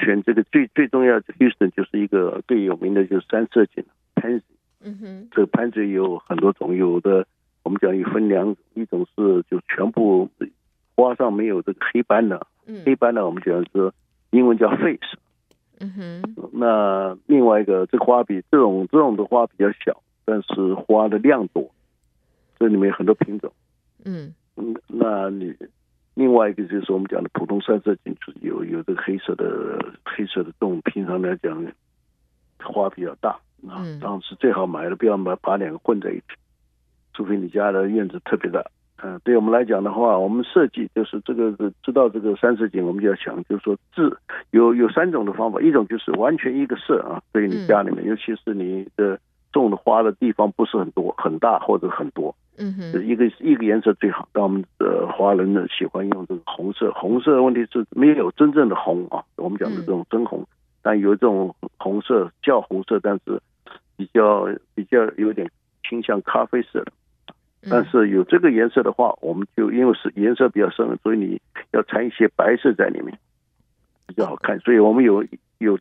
[0.01, 3.83] 选这个最最重要的，Houston 就是一个最有名的，就是三色堇
[4.15, 4.43] Pansy。
[4.81, 7.27] 嗯哼，这个 Pansy 有很多种，有的
[7.65, 10.31] 我们讲有分两种，一种是就全部
[10.95, 13.93] 花上没有这个黑斑的，嗯、黑斑的我们讲是
[14.31, 15.19] 英文叫 Face。
[15.81, 21.71] 嗯哼，那另外一个这个花比这种这种的花比较小，但是花的量多，
[22.59, 23.53] 这里面有很多品种。
[24.05, 25.55] 嗯嗯，那你。
[26.15, 31.65] 另外一个就是我们讲的普通三色堇，就是有有这个黑色的黑色的种，平常来讲
[32.59, 33.39] 花比较大
[33.69, 36.25] 啊，当时最好买的不要买把两个混在一起，
[37.15, 38.61] 除非你家的院子特别大。
[39.03, 44.17] 嗯，对我们来讲的话，我们设计就是这个知道这个三色堇，我们就要想，就是说治
[44.51, 49.19] 有有三种的方法，一种就是完全一个色啊，对你家里面，尤其是你的
[49.53, 52.35] 种的花的地方不是很多很大或者很多。
[52.59, 54.29] 嗯哼，一个一个颜色最好。
[54.33, 56.91] 但我们呃华人呢，喜欢用这个红色。
[56.93, 60.45] 红色的问题是没有真正的红啊，我们讲的这种真红，
[60.83, 63.41] 但有一种红色叫红色，但是
[63.97, 65.49] 比较比较有点
[65.89, 66.91] 倾向咖啡色的。
[67.71, 71.41] 但是有这个颜色的话，我们就因为是颜色比较深，所以你
[71.73, 73.19] 要掺一些白色在里面，
[74.07, 74.59] 比较好看。
[74.61, 75.25] 所以我们有
[75.59, 75.79] 有。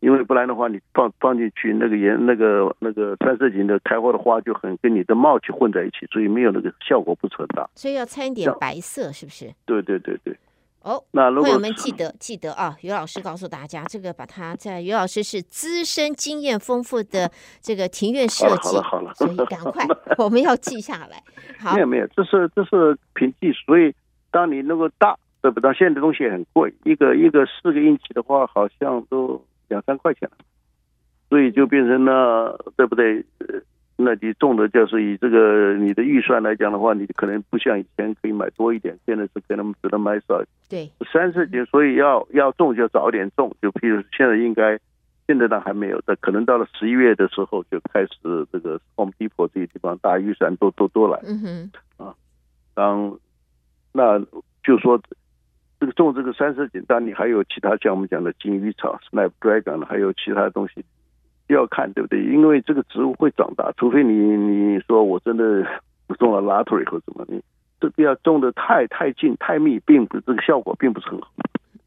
[0.00, 7.68] 因为不然的话，你放放进去那个颜那个那个三色堇的开花的花就很跟你的帽去混在一起，所以没有那个效果不是很大。
[7.74, 9.52] 所以要掺一点白色，是不是？
[9.66, 10.34] 对对对对。
[10.82, 19.86] 哦，那如果朋友们记得记得啊，于老师告诉大家，这个把它在于老师是资深经验丰富的这个庭院设计，好了好了，所以赶快
[20.18, 21.22] 我们要记下来。
[21.58, 23.94] 好，没有没有，这是这是凭技术，所以
[24.30, 25.72] 当你那个大对不对？
[25.74, 29.42] 现在的东西很贵，一个一个四个英尺的话，好像都。
[29.70, 30.28] 两三块钱，
[31.28, 33.24] 所以就变成了，对不对？
[34.02, 40.42] 那你种的就是以这个你的预算来讲的话，你可能不像以前可以买多一点，现在是可能只能买少。
[40.68, 44.78] 对，三十斤，所以要要种就早一点种，就譬如现在应该，
[45.26, 51.20] 现在呢还没有但，可能到了十一月的时候就开始这个 Home Depot 这些地方大预算都都都来。
[51.24, 52.14] 嗯哼，啊，
[52.74, 53.18] 当
[53.92, 54.18] 那
[54.64, 55.00] 就说。
[55.80, 60.84] 这个种这个三色堇，当然你还有其他像我们讲的金鱼草、Snapdragon，还有其他东西，
[61.54, 62.22] 要看对不对？
[62.24, 65.64] 因为这个植物会长大，除非你你说我真的
[66.18, 67.40] 种了 Lottery 或什么，你
[67.80, 71.28] 这不要种的太太近太密，并不这个效果并不是很好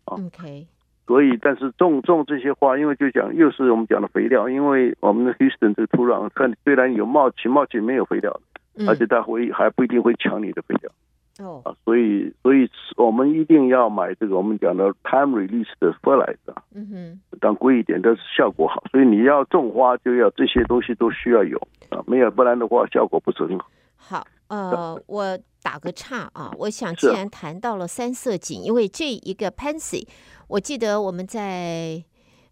[0.05, 0.17] 啊。
[0.17, 0.65] OK，
[1.05, 8.39] 所以但是种种这些花，因为就讲又是我们讲的肥料，因为我们的 Houston 这个土壤，看虽然有冒起冒起没有肥料，
[8.87, 10.91] 而且它会还不一定会抢你的肥料。
[11.39, 18.83] 哦啊，所以所以我们一定要买这个我们讲的 time release 的 fertilizer，嗯哼，当贵一点，但是效果好。
[18.91, 21.57] 所以你要种花就要这些东西都需要有
[21.89, 23.67] 啊，没有不然的话效果不是很好。
[23.95, 30.07] 好，呃，我打个岔啊，我想既然谈到了三色堇，因为这一个 Pansy，
[30.47, 32.03] 我记得我们在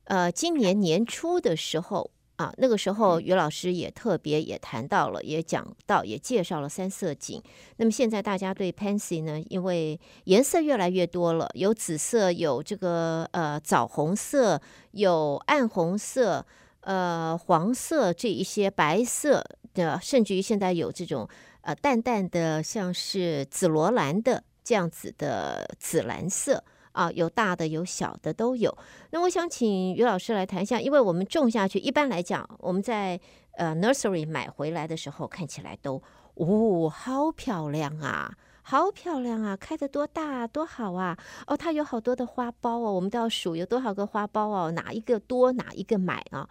[0.06, 2.10] 呃今年年初的时候。
[2.42, 7.40] 啊，那个时候于老师也特别也谈到了，也讲到，也介绍了三色堇。
[7.78, 14.60] 那么现在大家对 Pansy 呢，因为颜色越来越多了，有紫色，有这个呃枣红色，
[14.94, 16.44] 有暗红色，
[16.80, 19.44] 呃黄色这一些白色
[19.76, 21.30] 的，甚至于现在有这种
[21.62, 26.64] 呃淡淡的像是紫罗兰的这样子的紫蓝色。
[26.92, 28.76] 啊，有大的有小的都有。
[29.12, 33.20] 那我想请于老师来谈一下，因为我们种下去，一般来讲，我们在
[33.58, 36.02] 呃 nursery 买回来的时候，看起来都
[36.36, 41.18] 哦，好漂亮啊，好漂亮啊，开得多大多好啊！
[41.48, 46.48] 哦，它有好多的花苞哦，我们都要数有多少个花苞哦，哪一个多哪一个买啊？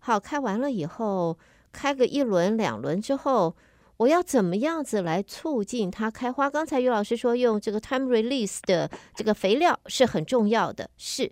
[0.00, 1.38] 好，开完了以后，
[1.72, 3.54] 开个一轮两轮之后。
[3.98, 6.48] 我要怎么样子来促进它开花？
[6.48, 11.30] 刚才于老师说用这个 time release 的这个肥料是很重要的，是。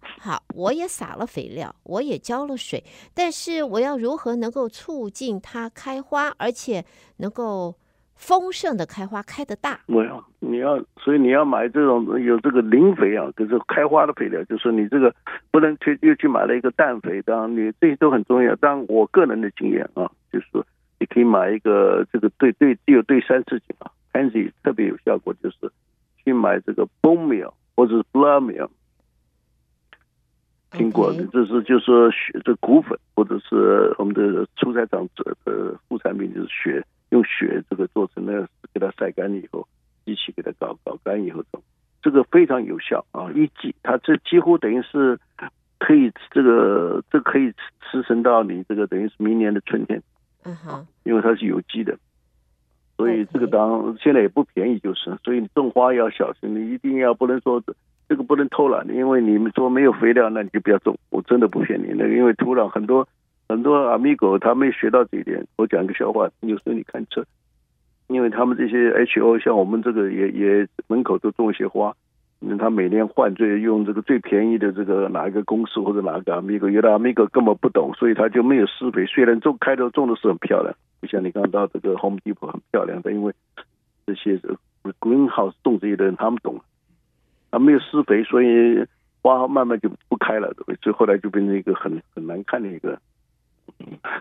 [0.00, 2.82] 好，我也撒了肥料，我也浇了水，
[3.14, 6.84] 但是我要如何能够促进它开花，而且
[7.18, 7.76] 能够
[8.16, 9.80] 丰盛的开花，开得大？
[9.86, 15.14] 我要你要，所以你要买这种有这个磷肥啊，就是开花的肥料，就是你这个
[15.52, 18.56] 不能去又去买了一个氮肥，当然你这些都很重要。
[18.60, 20.46] 但我个人的经验啊，就是。
[20.98, 25.56] 你可以买一个这个对对只有对三四井啊，Pansy 特别有效果，就是
[26.24, 28.68] 去买这个 bone meal 或者是 blood meal。
[30.70, 39.66] 听过的，这是就是说血这骨粉，或者是我们的蔬菜厂的副产品，就是血，用血这个做成的，给它晒干以后，
[40.04, 41.42] 机器给它搞搞干以后，
[42.02, 43.32] 这个非常有效啊！
[43.32, 45.18] 一剂它这几乎等于是
[45.78, 50.02] 可以这个这可以吃撑到你这个等于是明年的春天，
[50.44, 51.98] 嗯哼，因为它是有机的，
[52.96, 57.62] 所以这个当现在也不便宜，就是所以你种花要小心，你一定要不能说。
[58.10, 60.96] 这个不能偷懒，因为你们说没有肥料，那你就不要种。
[61.10, 63.06] 我真的不骗你，那个因为土壤很多
[63.50, 65.46] 很多阿米狗他没学到这一点。
[65.56, 67.22] 我讲一个笑话，有时候你看车，
[68.06, 72.07] 因为他们这些 HO 像我们这个也也门口都种一些花，那
[72.58, 79.04] 他每年换最用这个最便宜的这个哪一个公司或者哪个阿米格，有的阿米格根本不懂，所以他就没有施肥。
[79.06, 83.32] 虽然种开头种的是很漂亮，就像你刚到这个 Home Depot 很漂亮，但因为
[84.06, 84.40] 这些
[85.00, 86.60] Greenhouse 种这些的人他们懂。
[87.50, 88.84] 他，没有施肥，所以
[89.22, 90.54] 花慢慢就不开了？
[90.82, 93.00] 所以后来就变成一个很很难看的一个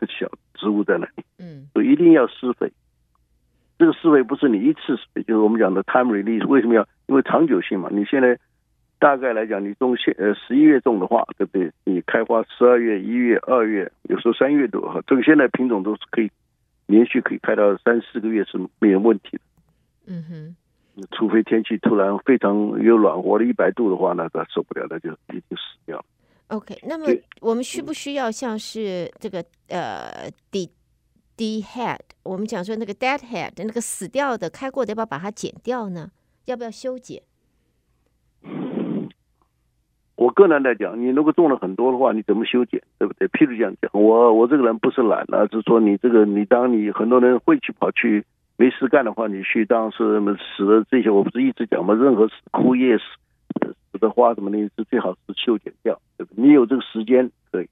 [0.07, 1.23] 小植物在那里。
[1.37, 2.71] 嗯，所以一定要施肥。
[3.77, 6.45] 这个思维不是你一次，就是我们讲的 time release。
[6.47, 6.87] 为什么要？
[7.07, 7.89] 因为长久性嘛。
[7.91, 8.37] 你现在
[8.99, 11.71] 大概来讲，你种现呃十一月种的话，对不对？
[11.83, 15.01] 你开花十二月、一月、二月，有时候三月多哈。
[15.05, 16.31] 这个现在品种都是可以
[16.87, 19.43] 连续可以开到三四个月是没有问题的。
[20.07, 20.55] 嗯哼。
[21.11, 26.05] 除非天气突然非常有暖和的一百度的话，那个受不了，那就已经死掉了。
[26.47, 27.05] OK，那么
[27.39, 30.67] 我们需不需要像是这个呃，dead
[31.37, 36.11] d head，我们讲说那个 dead head，那个死掉的开过的，要不要把它剪掉呢？
[36.45, 37.21] 要不要修剪？
[40.15, 43.27] 我个人来讲，你如果种了很多的话，你怎么修剪，对不对？
[43.27, 48.25] 譬如这样讲，我我这个人不是懒，而是说你这个你当你很多人会去跑去。
[48.59, 51.93] 没事干的话，你去当是什么死的这些，我不是一直讲吗？
[51.93, 53.03] 任何枯叶死
[53.91, 56.43] 死的花什么的，是最好是修剪掉，对不对？
[56.43, 57.69] 你有这个时间可以，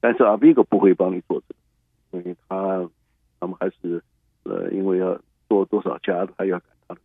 [0.00, 1.54] 但是阿比哥不会帮你做这
[2.18, 2.86] 个，因为他
[3.40, 4.02] 他们还是
[4.44, 7.00] 呃，因为要做多少家，他要赶他的，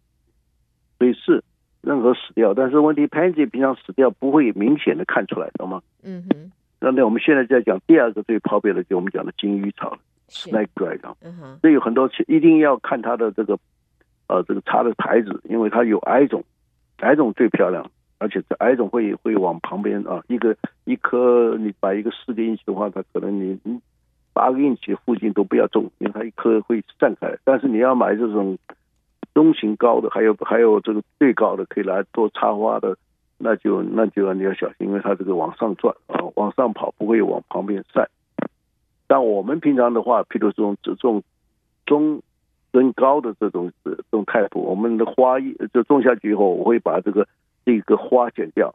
[0.98, 1.44] 所以是
[1.82, 5.82] 任何死掉，但是问题，Pansy 平常死掉不会明显的看出来，懂吗？
[6.04, 6.52] 嗯哼。
[6.80, 10.00] 那那我们现在在讲第二个最普遍的，就我们讲的金鱼草了。
[10.30, 13.60] Snake 嗯哼，这有很多，一定要看它的这个，
[14.28, 16.44] 呃，这个插的牌子，因为它有矮种，
[16.98, 23.80] 矮种最漂亮，而且这矮种会会往旁边啊，一个一颗你把一个四个英尺的话，它可能你你
[24.34, 27.38] 八个英尺附近都不要种，因为它一颗会散开。
[27.44, 28.58] 但是你要买这种
[29.34, 32.98] 中型高的，还有还有这个最高的可以来做插花的，
[33.38, 38.10] 那就那就你要小心，因为它这个往上转啊，往上跑不会往旁边散。
[39.08, 41.22] 但我们平常的话，譬如说这种
[41.86, 42.22] 中
[42.72, 47.28] 跟高的这种这种 type，我们的花一就种下去以后，我会把这个
[47.66, 48.74] 这个花剪掉。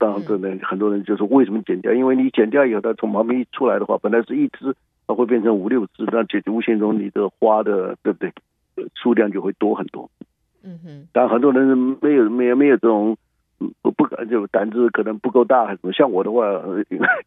[0.00, 1.92] 当然，可能很多人就说为什么剪掉？
[1.92, 4.74] 因为你剪掉以后，它从旁边一出来的话，本来是一枝，
[5.06, 8.32] 它会变成五六枝，那这无形中你的花的对不对？
[8.94, 10.10] 数量就会多很多。
[10.64, 11.06] 嗯哼。
[11.12, 13.16] 但很多人没有没有没有这种。
[13.82, 15.92] 不不敢就胆子可能不够大还是什么？
[15.92, 16.48] 像我的话，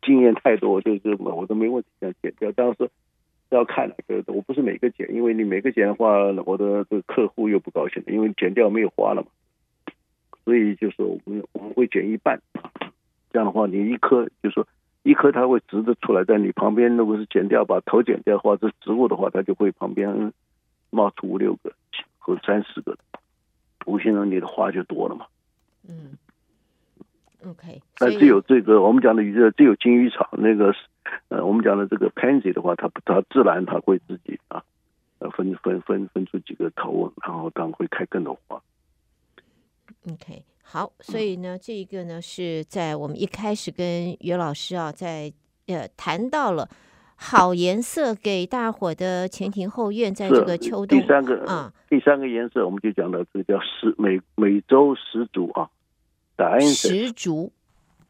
[0.02, 2.52] 经验太多，就是我都没问题，这样剪掉。
[2.56, 2.90] 但是
[3.52, 3.94] 要看了，
[4.26, 9.28] 我不是每个剪，因为你每个剪的话，我的这个客户又不高兴，因为剪掉没有花了嘛。
[10.46, 12.42] 所以就是我们我们会剪一半，
[13.32, 14.68] 这样的话，你一颗就是说
[15.04, 20.34] 一颗它会直的出来，在你旁边如果是剪掉把头剪掉的话，这植物的话，它就会旁边
[20.90, 21.74] 冒出五六个
[22.20, 22.98] 或三四个，
[23.86, 25.26] 无形中你的花就多了嘛。
[25.88, 26.18] 嗯。
[27.46, 30.74] OK，那只有这个我们讲的鱼，只有金鱼草那个，
[31.28, 34.64] 呃，我们讲的这个 Pansy 的话，它它自然它会自己啊，
[35.20, 38.62] 呃，分分分分出几个头，然后当然会开更多花。
[40.12, 45.32] OK，好，所以呢，这一个呢是在我们一开始跟于老师啊，在
[45.68, 46.68] 呃谈到了
[47.16, 55.70] 好颜色给大伙的前庭后院，在这个秋冬第三个啊，第三个颜色我们就讲到这个叫十美美洲石竹啊。
[56.60, 57.54] 石竹，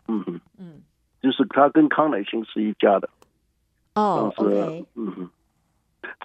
[0.07, 0.81] 嗯嗯嗯，
[1.21, 3.07] 就是它跟康乃馨是一家的，
[3.93, 5.29] 哦，OK，嗯哼，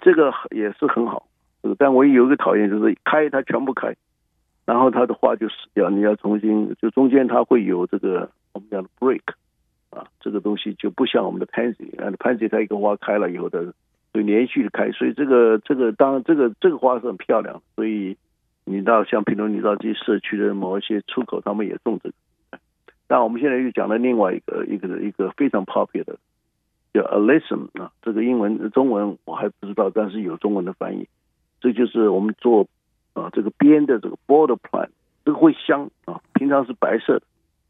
[0.01, 1.27] 这个也是很好，
[1.77, 3.95] 但我有一个讨厌就是开它全部开，
[4.69, 9.21] 然后它的花就死掉，你要重新就中间它会有这个我们讲的 break，
[9.89, 13.73] 啊，这个东西就不像我们的 pansy，pansy 它一个花开了以后的
[14.13, 18.15] 就连续的开，所以这个这个当然这个这个花是很漂亮，所以。
[18.65, 22.59] 你到像比如你到这些社区的某一些出口，他们也种这个。
[23.07, 26.19] 但我们现在又讲了另外一个一个一个非常 popular 的，
[26.93, 31.07] 叫 alyssum 啊，这个英文中文我还不知道，但是有中文的翻译。
[31.59, 32.67] 这就是我们做
[33.19, 34.89] 啊这个边的这个 border plant，
[35.25, 37.21] 这个会香啊，平常是白色的。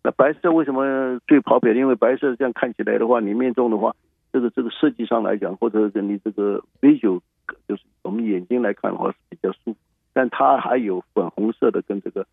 [0.04, 1.76] 那白色为什么最跑偏？
[1.76, 3.96] 因为白色这样看起来的话，你面中的话，
[4.32, 7.20] 这个这个设计上来讲，或者跟你这个 visual
[7.68, 9.76] 就是我们眼睛来看的话是比较舒服。
[10.14, 12.26] 但它还有粉红色的跟这个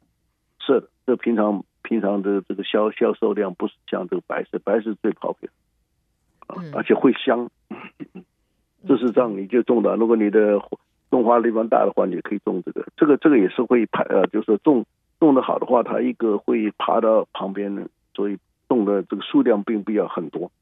[0.60, 5.50] 色的，这平常平常的这个销销售量不是像这个白色，白色最跑偏
[6.46, 7.50] 啊，而且会香。
[8.86, 10.60] 事实上你就中的，如果你的
[11.11, 14.84] 种花的地方大的话，你也可以种这个，这个这个也是会排呃，就是种。
[15.18, 18.36] 种的好的话，它一个会爬到旁边的，所以
[18.68, 20.52] 种的这个数量并不要很多。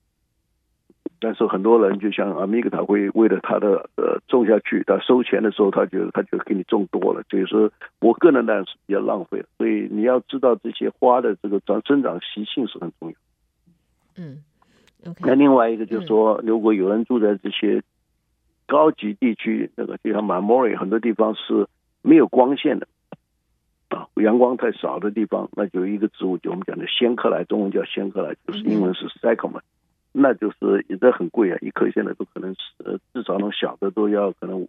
[1.18, 7.68] 但是很多人就像阿米克，他会为了他的呃种下去，他收钱的时候，他觉得他就给你种多了，所以说
[7.99, 9.45] 我个人呢是比较浪费。
[9.59, 13.16] 所以你要知道这些花的这个长生长习性是很重要。
[14.16, 14.45] 嗯
[15.05, 17.82] ，okay, 那另外一个就是说，如果有人住在这些
[18.67, 21.67] 高级地区，那个就像马莫瑞很多地方是
[22.03, 22.87] 没有光线的。
[23.89, 29.61] 啊阳光太少的地方，那就有一个植物，就我们讲的仙客来，中文叫仙客来，就是英文是 cyclamen，
[30.11, 34.67] 那就是也很贵啊，一颗现在都可能是至少那种小的都要可能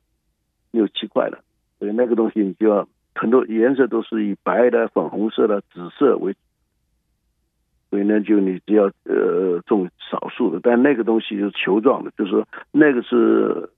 [0.72, 1.40] 六七块了，
[1.80, 6.40] 所以那个东西你就要很多颜色都是以白的、粉红色的、紫色为主，
[7.90, 13.70] 所以呢，就你只要呃种少数的，但那个东西就是球状的，就是说那个是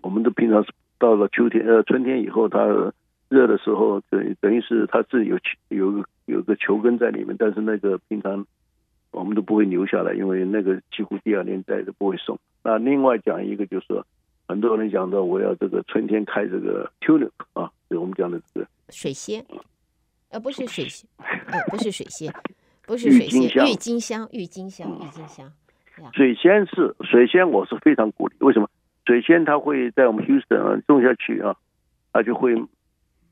[0.00, 2.92] 我们都平常是到了秋天呃春天以后它。
[3.28, 5.38] 热的时候，等等于是它是有
[5.70, 8.46] 有个有个球根在里面，但是那个平常
[9.10, 12.38] 我们都不会留下来，因为那个几乎第二年再都不会送。
[12.62, 14.06] 那另外讲一个就是说，
[14.46, 19.42] 很多人讲到我要这个春天开这个 tulip 啊，就我们讲的这个水仙，
[20.28, 21.08] 呃，不是水仙，
[21.46, 22.30] 呃，不是水仙，
[22.86, 25.50] 不是水仙，郁金香，郁金香，郁金香。
[26.12, 28.34] 水仙是水仙，我是非常鼓励。
[28.40, 28.68] 为什么？
[29.04, 31.56] 水仙它会在我们 Houston 种下去啊，
[32.12, 32.62] 它就会。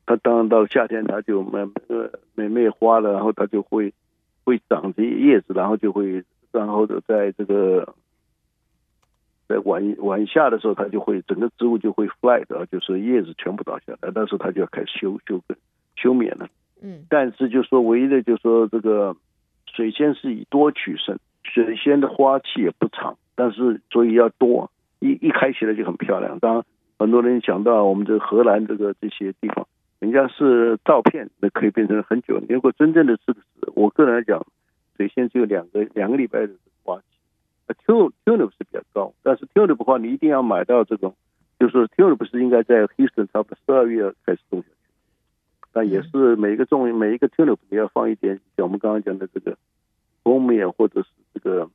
[0.07, 3.95] 它当然到夏天，它就没呃没没花了，然后它就会
[4.43, 7.95] 会长这些叶子，然后就会，然后的在这个
[9.47, 15.57] 在晚晚夏的时候，它就会整个植物就会 fly 的，就是叶子全部倒下来，那时候它就要开始休休根
[15.95, 16.49] 休眠了。
[16.83, 19.15] 嗯，但是就说唯一的就说这个
[19.73, 26.39] 水仙是以多取胜，水仙的花期也不长，但是所以要多，一一开起来就很漂亮。
[26.39, 26.65] 当然
[26.99, 29.67] 很多人讲到我们这个荷兰这个这些地方。
[29.99, 32.41] 人家是照片，那可以变成很久。
[32.49, 33.37] 如果真正的是，
[33.75, 34.47] 我个人来讲，
[34.97, 37.05] 水仙只有两个两个礼拜的花期。
[37.85, 41.15] tulip tulip 是比较高，但是 tulip 的话，你一定要买到这种，
[41.59, 44.75] 就是 tulip 不是应该在 Houston 差不多十二月开始种下去。
[45.71, 49.59] 但也是每一个种每一个 tulip 你要放一点，像我们刚刚讲的这个
[50.25, 51.69] bone meal 或者是这个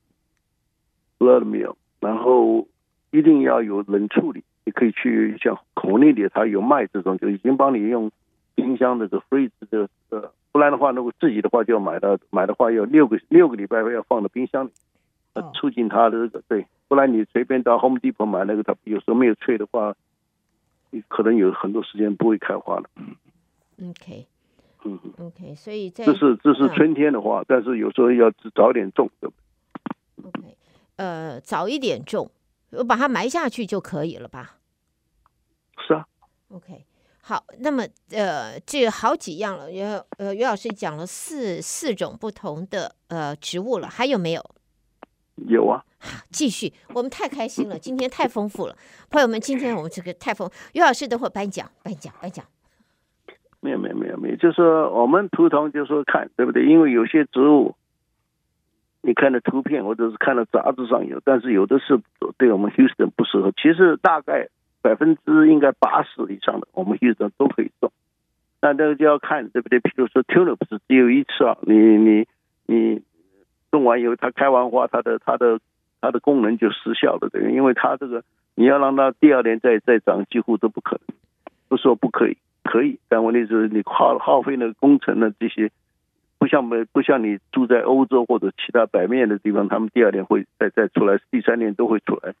[1.20, 2.66] blood meal，然后
[3.10, 4.42] 一定要有冷处理。
[4.64, 8.10] 你可以去像口内里，它有卖这种，就已经帮你用
[8.56, 14.70] 冰箱的这 freeze 的呃，不然的话，如果自己的话就要买到买的话要六个六个礼拜要放到冰箱里，
[15.34, 19.94] 呃，促进它的这个对，不然你随便到 Home Depot 买那个，它有时候没有脆的话，
[20.90, 22.90] 你可能有很多时间不会开花了。
[23.80, 24.26] OK，
[24.84, 29.30] 嗯，OK，所以在这是这是春天的话，但是有时候要早点种，对
[30.16, 30.56] 不对？OK，
[30.96, 32.28] 呃，早一点种。
[32.70, 34.56] 我把它埋下去就可以了吧？
[35.86, 36.06] 是啊。
[36.48, 36.84] OK，
[37.20, 39.70] 好，那么呃，这好几样了。
[39.70, 44.44] 袁呃，袁老师讲了四四种不同的呃植物了，还有没有？
[45.48, 45.84] 有啊。
[45.98, 48.76] 好，继续，我们太开心了，今天太丰富了，
[49.10, 52.44] 朋友们，今天我们这个太丰，袁老师等会颁奖，颁奖，颁奖。
[53.60, 56.64] 没有，没有，没有，没有，就是说我们图腾就是说看对不对？
[56.66, 57.74] 因为有些植物。
[59.06, 62.00] 你看的图片或者是看的杂志上有，但是有的是
[62.36, 63.52] 对我们 Houston 不适合。
[63.52, 64.48] 其实大概
[64.82, 67.92] 百分之应该八十以上的我们 Houston 都可以种，
[68.60, 69.78] 那这个就要看对不对？
[69.78, 72.26] 比如说 Tulip 是只有一次啊，你你
[72.66, 73.00] 你
[73.70, 75.60] 种完以后它开完花，它的它的
[76.00, 78.24] 它的功能就失效了，对，因为它这个
[78.56, 81.16] 你要让它第二年再再长，几乎都不可能。
[81.68, 85.70] 不说不可以，可以，但问题是你耗耗费那个工程的这些。
[86.38, 92.34] 不像没不像你住在欧洲或者其他北面的地方，他们第二年会再再出来，第三年都会出来。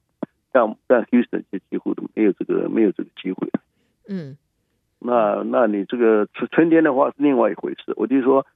[0.52, 3.48] 但但 Houston 就几乎都没有这个没有这个机会。
[4.08, 4.36] 嗯，
[5.00, 7.92] 那那你这个春春天的话是另外一回事。
[7.96, 8.46] 我就说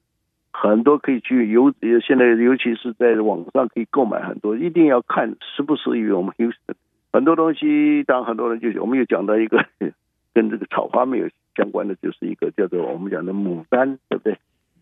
[0.52, 1.72] 很多可以去尤
[2.06, 6.74] 现在尤其是在网上可以购买很多，一定要看适不适宜于我们 Houston。
[7.12, 9.64] 很多东西，当很多人就我们又讲到一个
[10.32, 14.38] 跟这个草花没有相关的，就是一个叫做我们讲的牡丹，对不对？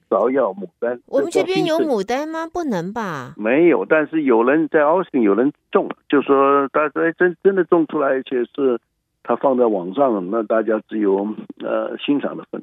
[0.09, 1.01] 芍药、牡丹。
[1.07, 2.47] 我们这边有牡丹吗？
[2.53, 3.35] 不能吧？
[3.37, 8.81] 没有，但是有人在 Austin 有人种，就说大家真真的种出来，而且是
[9.23, 11.29] 他放在网上，那大家只有
[11.61, 12.63] 呃欣赏的份。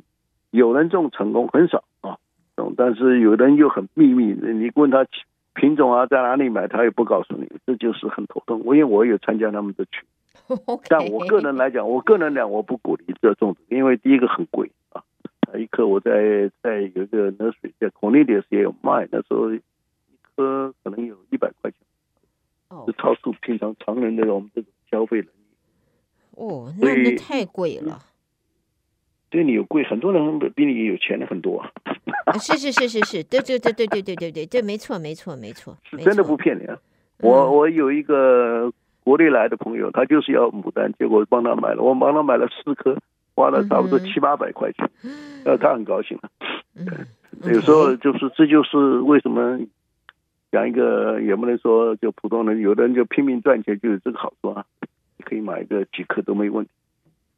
[0.52, 2.18] 有人种成功很少啊，
[2.56, 5.06] 种，但是有人又很秘密，你问他
[5.54, 8.62] 品种啊，在哪里买，他也不告诉你，这就是很头痛。
[8.66, 10.04] 我因为我有参加他们的群。
[10.90, 15.02] 但我个人来讲，我个人讲，我不鼓励这种，因为第一个很贵啊，
[15.58, 19.62] 一颗我在在有一个那水在 Cornelius 也有卖，那时候一
[20.36, 21.80] 颗可能有一百块钱，
[22.70, 25.32] 哦，是超出平常常人的我们这种消费能力。
[26.32, 28.00] 哦，那那太贵了。
[29.30, 31.72] 对你有贵，很多人比你有钱的很多啊。
[32.40, 36.78] 是是是是是，对对对对对对对对对，没错没错没错，是真的不骗你啊。
[37.20, 38.72] 我我有一个。
[39.06, 42.98] 国内来的朋友，他就是要牡丹，结果帮他买了，我帮他买了四颗，
[43.36, 44.90] 花了差不多七八百块钱，
[45.44, 46.30] 呃，他很高兴了。
[47.44, 49.60] 有时候就是这就是为什么
[50.52, 54.66] 讲一个也不能说就普通人，有的人就拼命赚钱，就有这个好处啊，
[55.24, 56.72] 可以买一个几颗都没问题。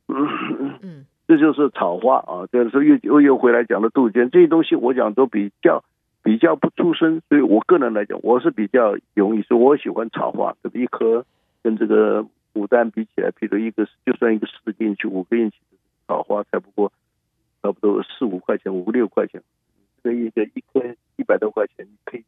[0.08, 5.84] 嗯，这就是草花啊，这时候又又又回来讲的杜鹃这些东西，我讲都比较
[6.24, 11.26] 比较不出声，所以我个人来讲，我是比较容易说，我喜欢草花，这么一颗。
[11.64, 15.77] 跟这个牡丹比起来，比如一个就算一个四个 inch 五个 inch 的
[16.08, 16.92] 草花，才不过
[17.62, 19.44] 差不多四五块钱，五六块钱，
[20.04, 22.24] 这一个一颗一百多块钱，你可以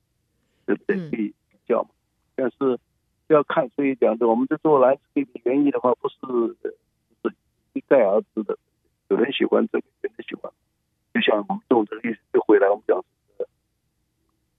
[0.65, 0.97] 对不对？
[1.09, 1.89] 可以比较嘛。
[2.35, 2.79] 但是
[3.27, 6.47] 要看，所以讲的，我们这做蓝色的原因的话，不是不
[7.29, 7.35] 是
[7.73, 8.57] 一概而知的。
[9.07, 10.51] 有人喜欢这个，有人喜欢。
[11.13, 13.03] 就像我们种这个意思，就回来我们讲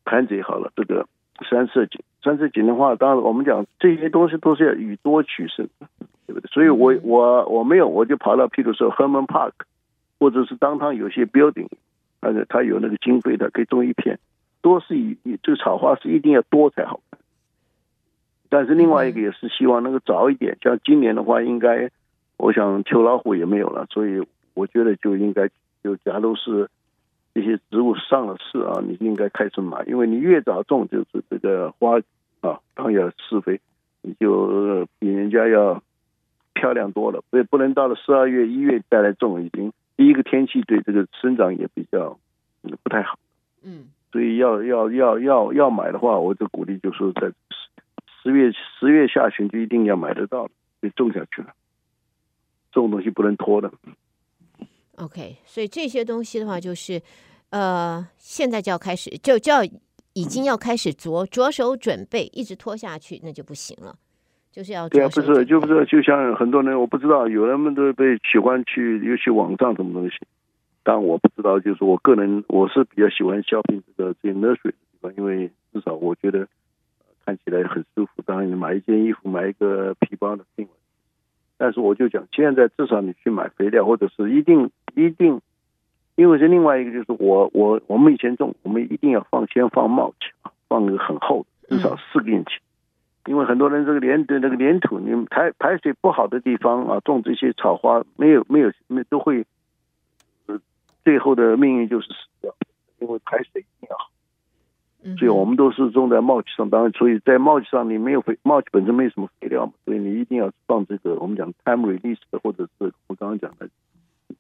[0.05, 1.07] 盘子也好了，这个。
[1.49, 5.67] 三色堇，三色堇的话，当然我们讲这些东西都是要以多取胜，
[6.31, 6.49] 对不对？
[6.53, 9.53] 所以我我我没有，我就跑到譬如说 Herman Park，
[10.21, 11.69] 或者是当他有些 building，
[12.21, 14.21] 而且它有那个经费的，可以种一片，
[14.63, 17.19] 多是以以这个草花是一定要多才好看。
[18.49, 21.91] 但是另外一个也是希望能够早一点，像今年的话，应该
[22.37, 24.25] 我想秋老虎也没有了，所以
[24.55, 25.49] 我觉得就应该
[25.83, 26.69] 就假如是。
[27.33, 31.97] 这些植物上了市啊，你应该开始买，因为你越早种，就是这个花
[32.41, 33.61] 啊，当要施肥，
[34.03, 35.81] 你就比人家要
[36.55, 37.23] 漂亮多了。
[37.31, 42.19] 所以不能到了十二月、一月再来种，已经第一个天气对这个生长也比较
[42.83, 43.19] 不太好。
[43.63, 47.33] 嗯，所以要要要要要买的话，我就鼓励就是在
[48.23, 50.49] 十月十月下旬就一定要买得到，
[50.81, 51.55] 就种下去了。
[52.73, 53.71] 这种东西不能拖的。
[54.97, 57.01] OK，所以这些东西的话，就是，
[57.49, 59.65] 呃，现在就要开始，就就要
[60.13, 63.97] 已经要开始着着手准备，一直拖下去那就不行了，
[64.51, 70.17] 就是要对啊，不是，就不是，就像很多人，我不知道，有人们都被喜欢去，尤其网上什么东西，
[70.83, 76.49] 但我不知道，就是我个人，我是比较喜欢 shopping 这个这些 nursery 的地方，因为至少我觉得
[77.25, 78.23] 看起来很舒服。
[78.27, 80.73] 当然，你买一件衣服，买一个皮包的定位，
[81.57, 84.71] 但是我就讲，现在至少你去买肥料，或者是一定。
[84.97, 85.41] 一定，
[86.17, 90.33] 因为是另外一个，就是我我我们以前种，我们一定要放先放 mulch
[90.69, 92.57] 放个很厚，至少四个 inch，
[93.27, 99.45] 因为很多人这个粘的那个粘土，你排排水不好的地方啊，种这些草花没有没有没都会，
[100.47, 100.61] 呃
[101.05, 102.55] 最后的命运就是死掉，
[102.99, 104.11] 因为排水一定要好。
[105.19, 113.69] 所以我们都是种在 mulch 上，当然，所以在 mulch 上你没有肥，mulch 本身没什么肥料嘛，所以你一定要放这个我们讲 time release 的，或者是我刚刚讲的。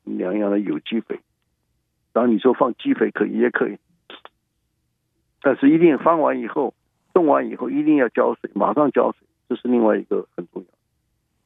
[0.04, 1.20] 两样的有机肥，
[2.12, 3.76] 当然你说放鸡肥可以也可以，
[5.42, 6.74] 但是一定放完以后，
[7.12, 10.68] 种完以后一定要浇水，马上浇水，这是另外一个很重要。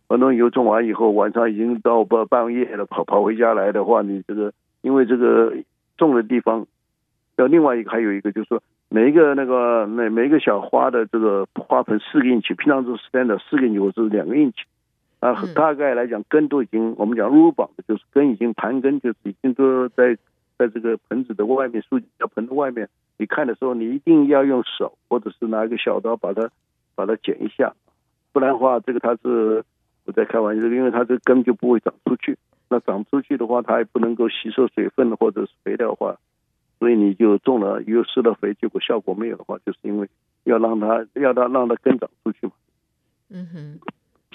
[0.08, 4.52] 很多油种完以后，晚上已经到半半夜了，跑跑回家来的话，你这个
[4.82, 5.52] 因为这个
[5.96, 6.66] 种的地方，
[7.36, 14.62] 要另外一个还有一个就是说，每一个那个每每一个小花的这个花盆四个 inch，平常是 standard 四个 inch 或是两个 inch。
[15.20, 20.18] 啊，大概来讲，根都已经我们讲入榜的，就是根已经盘根，就是已经都在
[20.56, 22.88] 在这个盆子的外面，树小盆的外面。
[23.16, 26.50] 你看的时候，你一定要用手或者是拿一个小刀把它
[26.94, 27.72] 把它剪一下，
[28.32, 29.64] 不然的话，这个它是
[30.04, 32.36] 我在开玩笑，因为它这根就不会长出去。
[32.68, 36.16] 那长出去的话，它也不能够吸收水分或者是肥料的话，
[36.78, 40.08] 所以你就种了又施了肥，结果效果没有的话，就是因为
[40.42, 42.52] 要让它要它让它根长出去嘛。
[43.30, 43.80] 嗯哼。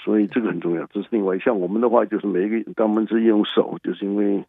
[0.02, 1.38] 所以这个很重要，这是另外。
[1.38, 4.42] 像我们的话，就是每一个，当我们是用手，就是因为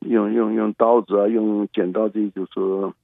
[0.00, 2.94] 用用用刀子啊，用剪刀这些，就是说，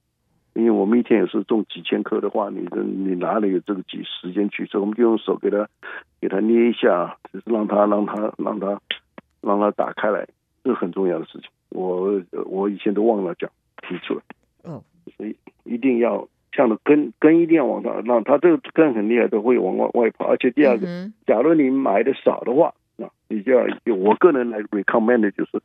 [0.53, 4.65] 因为我们一天也是种几千棵的话，你的你哪里有这个几时间去？
[4.65, 5.67] 所以我们就用手给它
[6.19, 8.79] 给它捏一下，就是让它让它让它
[9.41, 10.27] 让它打开来，
[10.63, 11.49] 这是很重要的事情。
[11.69, 13.49] 我我以前都忘了讲
[13.87, 14.21] 提出来。
[14.63, 14.81] 嗯，
[15.15, 20.25] 所以一定要像的根根一定要往上，让它这个根很厉害，都会往外外跑。
[20.25, 23.65] 而且第二个，嗯假如你买的少的话，那你就要
[23.95, 25.61] 我个人来 recommend 的就是，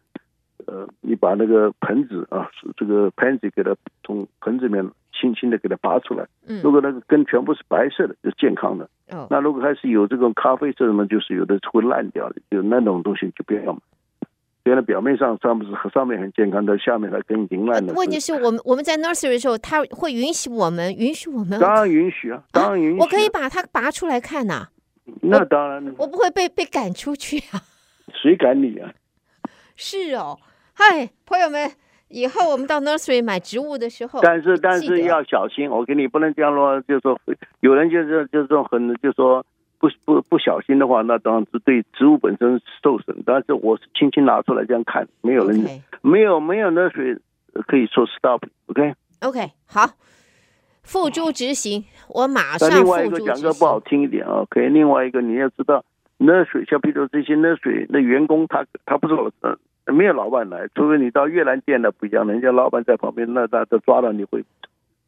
[0.67, 6.27] 呃，你把那个盆子啊，这个 pansy 给它从盆子里面轻轻的给它拔出来。
[6.47, 8.89] 嗯如果那个根全部是白色的，就健康的。
[9.11, 13.81] 哦，那如果还是有这种咖啡色的嘛，就是有的会烂掉的，就那种东西就不要买。
[14.65, 17.93] 原来表面上上不是上面很健康的，但下面它跟银烂的。
[17.95, 24.69] 问题是我们我们在 nursery 的时候，他会允许我们允许我们，当然允许啊，当然允许、我可以把它拔出来看呐、
[25.21, 27.61] 那当然，我不会被被赶出去啊。
[28.15, 28.93] 谁赶你啊？
[29.75, 30.39] 是哦，
[30.75, 31.70] 嗨，朋友们，
[32.09, 37.20] 以后我们到 nursery 买植物的时候，但是但是要小心，我跟你不能这样说，就是说
[37.61, 39.45] 有人就是就是说很就是说
[39.79, 43.23] 不不不小心的话，那当然是对植物本身受损。
[43.27, 47.18] 但是我是轻轻拿出来这样看，没有人没有没有那水
[47.66, 49.91] 可以说 stop，OK？、OK 好，
[50.83, 53.79] 付诸执行，我马上那另外一个付诸讲个不好。
[53.81, 54.68] 听一点啊，OK？
[54.70, 55.85] 另外一个你要知道，
[56.16, 59.14] 那水像比如这些那水的员工他，他不是
[59.87, 64.45] 没有老板来，除非你到越南店的不一样，人家老板在旁边，那他都抓到你会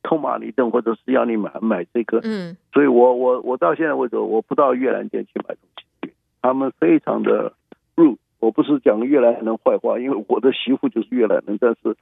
[0.02, 2.20] 痛骂你一顿，或者是要你买买这个。
[2.24, 5.58] 嗯所以我我我到现在为止，我不到越南店去买东
[6.02, 6.12] 西，
[6.42, 7.52] 他们非常的
[7.94, 8.16] rude。
[8.40, 11.96] 我不是讲越南人坏话，因为我的媳妇就是越南人，但是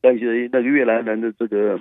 [0.00, 1.78] 但是那个越南人的这个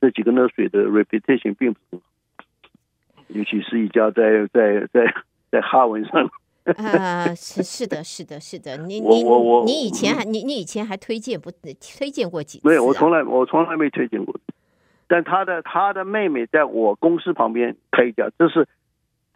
[0.00, 5.14] 这几个热水的 reputation 并不是很好，尤其是一家在在在
[5.52, 6.28] 在哈文上，
[6.64, 12.70] 呃， 是是的，是的，是的，你我你我我你以前还你你以前还推荐不推荐过几次、啊？
[12.70, 14.34] 没有，我从来我从来没推荐过。
[15.06, 18.66] 但他的他的妹妹在我公司旁边开一家，这是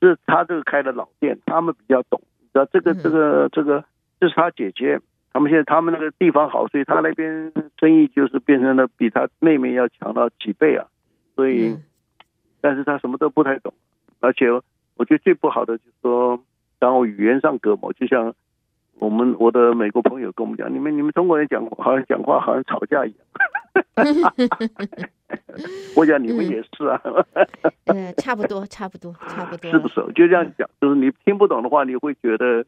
[0.00, 2.20] 这是他这个开的老店，他们比较懂。
[2.40, 3.84] 你知道这个这个这个，
[4.18, 4.98] 这是他姐姐，
[5.32, 10.86] 他们现在他们那个地方好，所以他那边生意就是变成了比他妹妹要强到几倍啊。
[11.36, 11.84] 所以，嗯
[12.60, 13.72] 但是他什么都不太懂，
[14.18, 14.50] 而且
[14.96, 16.42] 我觉得最不好的就是说，
[16.78, 18.34] 当我语言上隔膜，就像
[18.98, 23.18] 我们我的美国朋友跟我们讲，你们你们中国人讲话好像讲话好像吵架一样。
[25.96, 27.00] 我想你们也是啊，
[27.86, 29.94] 嗯，差不多，差不多，差不多，是不是？
[30.14, 32.64] 就这样讲，就是你听不懂的话，你会觉得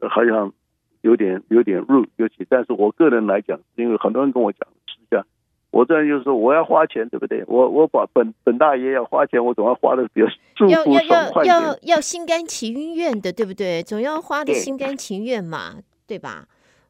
[0.00, 0.52] 呃好像
[1.02, 2.44] 有点有点 rude，尤其。
[2.48, 4.66] 但是我个人来讲，因为很多人跟我讲，
[5.70, 7.44] 我这样就是说我要花钱，对不对？
[7.46, 11.44] 我我把本本大爷要花钱，我总要花的比较舒服要要。
[11.44, 13.82] 要要要心甘情愿的，对不对？
[13.82, 16.44] 总要花的心甘情愿嘛，对吧？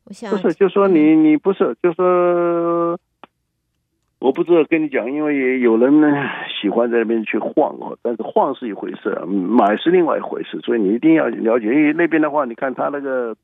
[0.04, 2.98] 我想不是，就说你你不是，就说
[4.18, 6.08] 我不知道跟你讲，因为也有人呢
[6.60, 13.36] 喜欢在那边去晃哦，但是晃是一回事，买是另外一回事，所以你一定要了解，因为那边的话，你看他那个，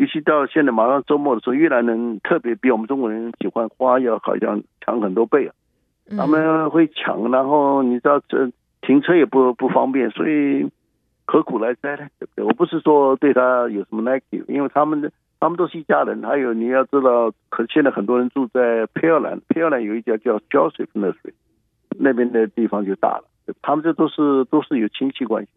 [0.00, 5.54] 尤其到现在马上周末的时候，越南人特别比我们中国人喜欢花，要好像强很多倍啊，
[6.08, 10.70] 嗯他们会抢，然后你知道这停车也不不方便，所以
[11.26, 12.08] 何苦来哉呢？
[12.18, 12.44] 对不对？
[12.44, 15.12] 我不是说对他有什么 negative，因为他们的。
[15.42, 21.32] 他们都是一家人，还有你要知道，可现在很多人住在佩尔兰，佩尔兰有一家叫 Joseph Nursery，
[21.98, 23.24] 那边的地方就大了。
[23.62, 25.50] 他们这都是都是有亲戚关系。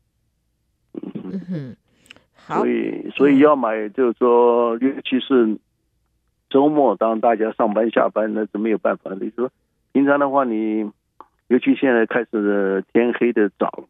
[0.94, 1.83] 嗯哼，好
[2.48, 5.58] 所，以所以要买，就是说，尤其是
[6.50, 9.18] 周末，当大家上班下班，那是没有办法的。
[9.22, 9.50] 你说
[9.92, 10.92] 平常的话，你
[11.48, 13.86] 尤其现在开始天黑的早。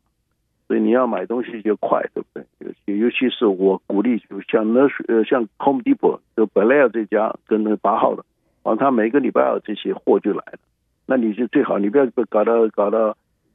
[0.66, 2.46] 所以你要买东西就快，对不对？
[2.60, 8.24] 尤其尤其是我鼓励，就像那呃像 Home Depot 就百丽这家跟那八号的，
[8.64, 10.60] 啊，他每个礼拜二这些货就来了。
[11.06, 13.10] 那你就最好你不要搞到搞到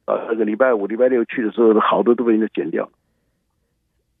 [0.05, 2.91] 啊那个礼拜五、礼拜六去的时候，好多都被人家剪掉了。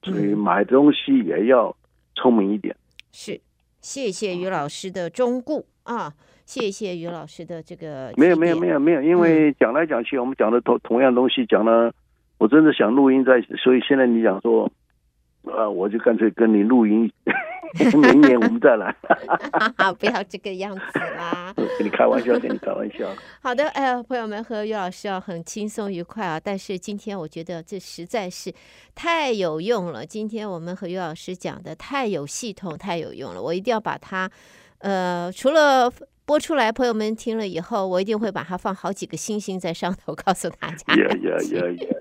[0.03, 1.75] 所以买东西也要
[2.15, 2.75] 聪明一点。
[3.11, 3.39] 是，
[3.81, 6.13] 谢谢于老师的忠顾啊，
[6.45, 8.11] 谢谢于老师的这个。
[8.17, 11.93] 没有没有没有没有，因为讲来讲去，我们讲的同同样东西讲了。
[12.37, 14.71] 我真的想录音在，所以现在你讲说，
[15.43, 17.11] 啊，我就干脆跟你录音，
[18.01, 18.95] 明年我们再来。
[19.99, 23.07] 不要这个样子啦， 跟你开玩笑，跟你开玩笑。
[23.41, 26.39] 好的，哎呀，朋友们和于老师啊，很轻松愉快啊。
[26.39, 28.53] 但是今天我觉得这实在是
[28.95, 30.05] 太有用了。
[30.05, 33.41] 今天我们和于老师讲的太有系统，太有用了。
[33.41, 34.29] 我一定要把它，
[34.79, 35.91] 呃，除了。
[36.29, 40.93] 播出来，朋友们听了以后，我一定会把它放好几个星星在上头， 告诉大家。
[40.93, 41.97] yeah, yeah, yeah, yeah.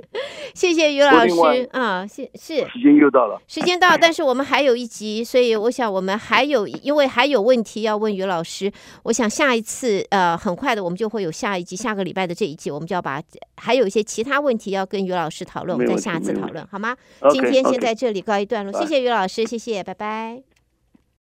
[0.55, 2.57] 谢谢于老师啊，是是。
[2.69, 8.71] 时间又到了，时间到， 但是我们还有一集，所以我想我们还有，因为还有问题要问于老师。
[9.05, 13.23] 我想下一次，呃，很快的，我们就会有下一集，下个礼拜的这一集，我们就要把
[13.57, 16.95] 还有一些其他问题要跟于老师讨论，我们再下次讨论，好吗？
[17.31, 20.48] 今天先在这里告一段落，谢谢于老师，谢谢，拜拜。